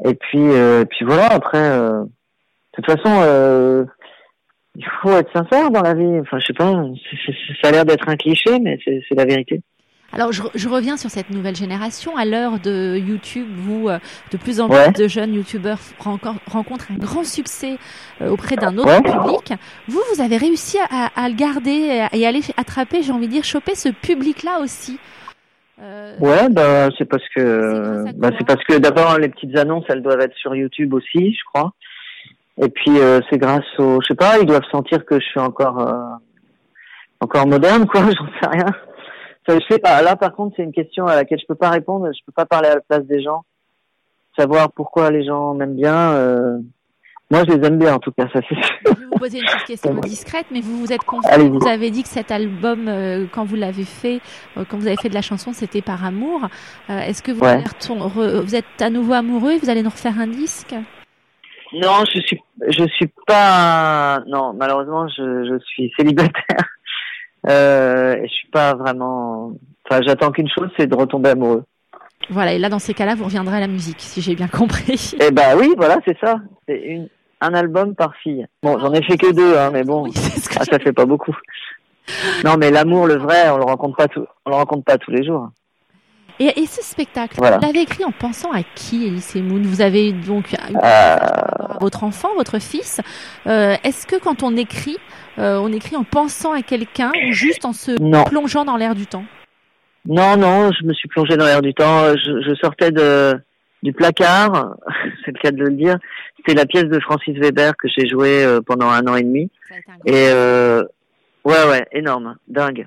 Et 0.03 0.15
puis, 0.15 0.49
puis 0.89 1.05
voilà. 1.05 1.27
Après, 1.27 1.79
de 1.79 2.09
toute 2.73 2.87
façon 2.87 3.87
il 4.79 4.87
faut 5.03 5.13
être 5.13 5.33
sincère 5.33 5.71
dans 5.71 5.83
la 5.83 5.95
vie. 5.95 6.21
Enfin, 6.21 6.39
je 6.39 6.47
sais 6.47 6.53
pas, 6.53 6.73
ça 7.63 7.69
a 7.69 7.73
l'air 7.73 7.85
d'être 7.85 8.09
un 8.09 8.17
cliché, 8.17 8.59
mais 8.61 8.79
c'est 8.85 9.15
la 9.15 9.25
vérité. 9.25 9.63
Alors 10.13 10.33
je, 10.33 10.43
je, 10.55 10.69
reviens 10.69 10.97
sur 10.97 11.11
cette 11.11 11.31
nouvelle 11.31 11.57
génération. 11.57 12.17
À 12.17 12.25
l'heure 12.25 12.61
de 12.61 12.97
YouTube, 12.97 13.49
où 13.69 13.91
euh, 13.91 13.99
de 14.31 14.37
plus 14.37 14.61
en 14.61 14.69
plus 14.69 14.93
de 14.93 15.09
jeunes 15.09 15.35
YouTubeurs 15.35 15.79
rencontrent 15.99 16.91
un 16.93 16.97
grand 16.97 17.25
succès 17.25 17.77
euh, 18.23 18.31
auprès 18.31 18.57
d'un 18.57 18.79
autre 18.79 19.03
public, 19.03 19.53
vous, 19.89 20.01
vous 20.15 20.23
avez 20.23 20.37
réussi 20.37 20.79
à, 20.91 21.11
à, 21.17 21.29
le 21.29 21.35
garder 21.35 22.07
et 22.13 22.27
aller 22.27 22.41
attraper, 22.57 23.03
j'ai 23.03 23.13
envie 23.13 23.27
de 23.27 23.33
dire, 23.33 23.45
choper 23.45 23.75
ce 23.75 23.89
public-là 23.89 24.61
aussi. 24.61 24.99
Euh, 25.83 26.17
ouais, 26.21 26.49
bah 26.49 26.89
c'est 26.97 27.05
parce 27.05 27.25
que 27.35 28.11
bah, 28.15 28.31
c'est 28.39 28.47
parce 28.47 28.65
que 28.65 28.79
d'abord 28.79 29.19
les 29.19 29.29
petites 29.29 29.57
annonces, 29.59 29.85
elles 29.91 30.03
doivent 30.03 30.21
être 30.21 30.37
sur 30.37 30.55
YouTube 30.55 30.95
aussi, 30.95 31.35
je 31.35 31.45
crois. 31.53 31.73
Et 32.63 32.69
puis 32.69 32.99
euh, 32.99 33.21
c'est 33.29 33.39
grâce 33.39 33.65
au, 33.79 34.01
je 34.01 34.07
sais 34.09 34.15
pas, 34.15 34.39
ils 34.39 34.47
doivent 34.47 34.69
sentir 34.71 35.05
que 35.05 35.21
je 35.21 35.25
suis 35.25 35.41
encore 35.41 35.87
encore 37.21 37.47
moderne, 37.47 37.87
quoi. 37.87 38.01
J'en 38.19 38.27
sais 38.41 38.49
rien. 38.51 38.67
Ça, 39.49 39.59
je 39.59 39.65
sais 39.71 39.79
pas. 39.79 40.03
Là, 40.03 40.17
par 40.17 40.35
contre, 40.35 40.57
c'est 40.57 40.63
une 40.63 40.73
question 40.73 41.07
à 41.07 41.15
laquelle 41.15 41.39
je 41.39 41.47
peux 41.47 41.55
pas 41.55 41.71
répondre. 41.71 42.09
Je 42.13 42.25
peux 42.25 42.33
pas 42.33 42.47
parler 42.47 42.69
à 42.69 42.75
la 42.77 42.81
place 42.81 43.05
des 43.05 43.23
gens. 43.23 43.43
Savoir 44.37 44.73
pourquoi 44.73 45.11
les 45.11 45.25
gens 45.25 45.55
m'aiment 45.55 45.77
bien. 45.77 46.13
Euh... 46.13 46.59
Moi, 47.31 47.43
je 47.49 47.55
les 47.55 47.67
aime 47.67 47.79
bien, 47.79 47.95
en 47.95 47.99
tout 47.99 48.13
cas, 48.13 48.29
ça 48.33 48.41
c'est 48.49 48.55
Je 48.55 48.91
vais 48.91 49.07
vous 49.11 49.19
poser 49.19 49.39
une 49.39 49.45
petite 49.45 49.67
question 49.67 49.95
discrète, 50.03 50.47
mais 50.53 50.61
vous 50.61 50.79
vous 50.79 50.93
êtes 50.93 51.03
confiant. 51.03 51.49
Vous 51.49 51.67
avez 51.67 51.91
dit 51.91 52.05
que 52.05 52.09
cet 52.09 52.31
album, 52.31 52.87
euh, 52.87 53.27
quand 53.33 53.45
vous 53.45 53.57
l'avez 53.57 53.85
fait, 53.85 54.21
euh, 54.57 54.65
quand 54.69 54.79
vous 54.79 54.87
avez 54.87 54.97
fait 54.97 55.09
de 55.09 55.15
la 55.15 55.23
chanson, 55.23 55.53
c'était 55.53 55.83
par 55.83 56.05
amour. 56.05 56.43
Euh, 56.89 57.01
est-ce 57.01 57.25
que 57.25 57.33
vous, 57.33 58.45
vous 58.45 58.55
êtes 58.55 58.81
à 58.81 58.91
nouveau 58.91 59.15
amoureux 59.15 59.53
et 59.53 59.59
vous 59.59 59.71
allez 59.71 59.83
nous 59.83 59.91
refaire 59.91 60.21
un 60.21 60.29
disque? 60.29 60.75
Non, 61.73 62.05
je 62.05 62.21
suis, 62.21 62.41
je 62.69 62.87
suis 62.89 63.11
pas. 63.27 64.23
Non, 64.27 64.53
malheureusement, 64.55 65.09
je, 65.09 65.45
je 65.45 65.59
suis 65.65 65.93
célibataire. 65.99 66.33
Euh, 67.49 68.17
je 68.25 68.29
suis 68.29 68.49
pas 68.49 68.75
vraiment. 68.75 69.53
Enfin, 69.89 70.01
j'attends 70.05 70.33
qu'une 70.33 70.49
chose, 70.49 70.69
c'est 70.77 70.89
de 70.89 70.97
retomber 70.97 71.31
amoureux. 71.31 71.63
Voilà, 72.29 72.55
et 72.55 72.59
là, 72.59 72.69
dans 72.69 72.81
ces 72.81 72.93
cas-là, 72.93 73.15
vous 73.15 73.23
reviendrez 73.23 73.59
à 73.59 73.61
la 73.61 73.69
musique, 73.69 74.01
si 74.01 74.21
j'ai 74.21 74.35
bien 74.35 74.49
compris. 74.49 75.13
Eh 75.21 75.31
ben 75.31 75.57
oui, 75.57 75.73
voilà, 75.77 75.99
c'est 76.05 76.19
ça. 76.19 76.41
C'est 76.67 76.81
une, 76.81 77.09
un 77.41 77.55
album 77.55 77.95
par 77.95 78.17
fille. 78.17 78.47
Bon, 78.63 78.79
j'en 78.81 78.93
ai 78.93 79.03
fait 79.03 79.17
que 79.17 79.33
deux, 79.33 79.57
hein, 79.57 79.71
mais 79.73 79.85
bon, 79.85 80.09
ah, 80.59 80.65
ça 80.65 80.79
fait 80.81 80.93
pas 80.93 81.07
beaucoup. 81.07 81.37
Non, 82.45 82.57
mais 82.57 82.71
l'amour, 82.71 83.07
le 83.07 83.17
vrai, 83.17 83.49
on 83.51 83.59
le 83.59 83.65
rencontre 83.65 83.97
pas 83.97 84.09
tout, 84.09 84.27
on 84.45 84.51
le 84.51 84.57
rencontre 84.57 84.85
pas 84.85 84.99
tous 84.99 85.11
les 85.11 85.25
jours. 85.25 85.51
Et, 86.39 86.61
et 86.61 86.67
ce 86.67 86.83
spectacle, 86.83 87.37
vous 87.37 87.43
l'avez 87.45 87.81
écrit 87.81 88.05
en 88.05 88.13
pensant 88.13 88.53
à 88.53 88.63
qui, 88.63 89.07
Elise 89.07 89.35
Moon 89.37 89.63
Vous 89.63 89.81
avez 89.81 90.13
donc 90.13 90.55
euh... 90.55 91.17
votre 91.81 92.05
enfant, 92.05 92.29
votre 92.37 92.59
fils. 92.59 93.01
Euh, 93.47 93.77
Est-ce 93.85 94.07
que 94.07 94.17
quand 94.17 94.43
on 94.43 94.57
écrit, 94.57 94.99
euh, 95.39 95.59
on 95.59 95.73
écrit 95.73 95.97
en 95.97 96.05
pensant 96.05 96.53
à 96.53 96.63
quelqu'un 96.63 97.11
ou 97.27 97.33
juste 97.33 97.65
en 97.65 97.73
se 97.73 97.93
plongeant 98.29 98.65
dans 98.65 98.77
l'air 98.77 98.95
du 98.95 99.07
temps? 99.07 99.25
Non, 100.07 100.37
non, 100.37 100.71
je 100.79 100.87
me 100.87 100.93
suis 100.93 101.09
plongé 101.09 101.37
dans 101.37 101.47
l'air 101.47 101.63
du 101.63 101.75
temps. 101.75 102.13
Je, 102.17 102.43
je, 102.47 102.55
sortais 102.63 102.93
de 102.93 103.35
du 103.83 103.93
placard, 103.93 104.77
c'est 105.25 105.33
le 105.33 105.41
cas 105.41 105.51
de 105.51 105.63
le 105.63 105.73
dire. 105.73 105.97
C'était 106.37 106.55
la 106.55 106.67
pièce 106.67 106.85
de 106.85 107.01
Francis 107.01 107.37
Weber 107.39 107.77
que 107.77 107.89
j'ai 107.89 108.09
jouée 108.09 108.45
euh, 108.45 108.61
pendant 108.61 108.89
un 108.89 109.07
an 109.07 109.17
et 109.17 109.23
demi. 109.23 109.51
Et 110.05 110.29
euh, 110.31 110.83
ouais, 111.45 111.69
ouais, 111.69 111.87
énorme, 111.93 112.37
dingue. 112.49 112.87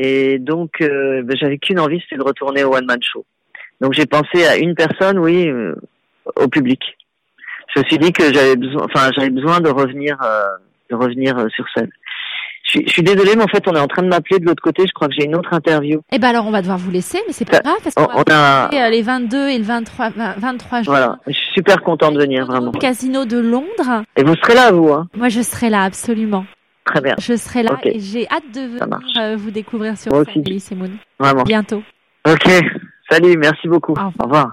Et 0.00 0.38
donc, 0.38 0.80
euh, 0.80 1.22
ben, 1.22 1.36
j'avais 1.36 1.58
qu'une 1.58 1.80
envie, 1.80 2.00
c'était 2.00 2.18
de 2.18 2.22
retourner 2.22 2.62
au 2.62 2.74
one 2.74 2.86
man 2.86 3.00
show. 3.02 3.24
Donc 3.80 3.94
j'ai 3.94 4.06
pensé 4.06 4.46
à 4.46 4.56
une 4.56 4.74
personne, 4.74 5.18
oui, 5.18 5.48
euh, 5.48 5.74
au 6.36 6.48
public. 6.48 6.80
Je 7.74 7.80
me 7.80 7.84
suis 7.86 7.98
dit 7.98 8.12
que 8.12 8.32
j'avais 8.32 8.56
besoin, 8.56 8.84
enfin 8.84 9.10
j'avais 9.14 9.30
besoin 9.30 9.60
de 9.60 9.68
revenir 9.68 10.16
de 10.90 10.96
revenir 10.96 11.38
euh, 11.38 11.48
sur 11.48 11.64
scène. 11.74 11.90
Je 12.64 12.82
suis, 12.86 13.02
désolée, 13.02 13.34
mais 13.34 13.44
en 13.44 13.48
fait, 13.48 13.66
on 13.66 13.74
est 13.74 13.80
en 13.80 13.86
train 13.86 14.02
de 14.02 14.08
m'appeler 14.08 14.40
de 14.40 14.44
l'autre 14.44 14.62
côté. 14.62 14.82
Je 14.86 14.92
crois 14.92 15.08
que 15.08 15.14
j'ai 15.18 15.24
une 15.24 15.34
autre 15.34 15.54
interview. 15.54 16.02
Eh 16.12 16.18
ben 16.18 16.28
alors, 16.28 16.46
on 16.46 16.50
va 16.50 16.60
devoir 16.60 16.76
vous 16.76 16.90
laisser, 16.90 17.18
mais 17.26 17.32
c'est 17.32 17.46
pas 17.48 17.60
grave 17.60 17.78
parce 17.82 17.94
qu'on 17.94 18.22
a 18.30 18.68
euh, 18.70 18.90
les 18.90 19.00
22 19.00 19.48
et 19.48 19.56
le 19.56 19.64
23, 19.64 20.10
23 20.36 20.82
juin. 20.82 20.92
Voilà, 20.92 21.18
je 21.26 21.32
suis 21.32 21.54
super 21.54 21.80
content 21.80 22.12
de 22.12 22.18
venir 22.18 22.44
vraiment. 22.44 22.68
Au 22.68 22.78
casino 22.78 23.24
de 23.24 23.38
Londres. 23.38 24.02
Et 24.16 24.22
vous 24.22 24.34
serez 24.42 24.54
là, 24.54 24.70
vous 24.70 24.92
hein 24.92 25.08
Moi, 25.16 25.30
je 25.30 25.40
serai 25.40 25.70
là, 25.70 25.84
absolument. 25.84 26.44
Très 26.88 27.00
bien. 27.02 27.14
Je 27.18 27.36
serai 27.36 27.62
là 27.62 27.78
et 27.82 28.00
j'ai 28.00 28.26
hâte 28.28 28.50
de 28.54 28.60
venir 28.60 28.98
euh, 29.18 29.36
vous 29.36 29.50
découvrir 29.50 29.98
sur 29.98 30.10
scène, 30.24 30.58
Simone. 30.58 30.96
Vraiment. 31.20 31.42
Bientôt. 31.42 31.82
Ok. 32.26 32.50
Salut, 33.10 33.36
merci 33.38 33.68
beaucoup. 33.68 33.92
Au 33.92 34.22
revoir. 34.22 34.46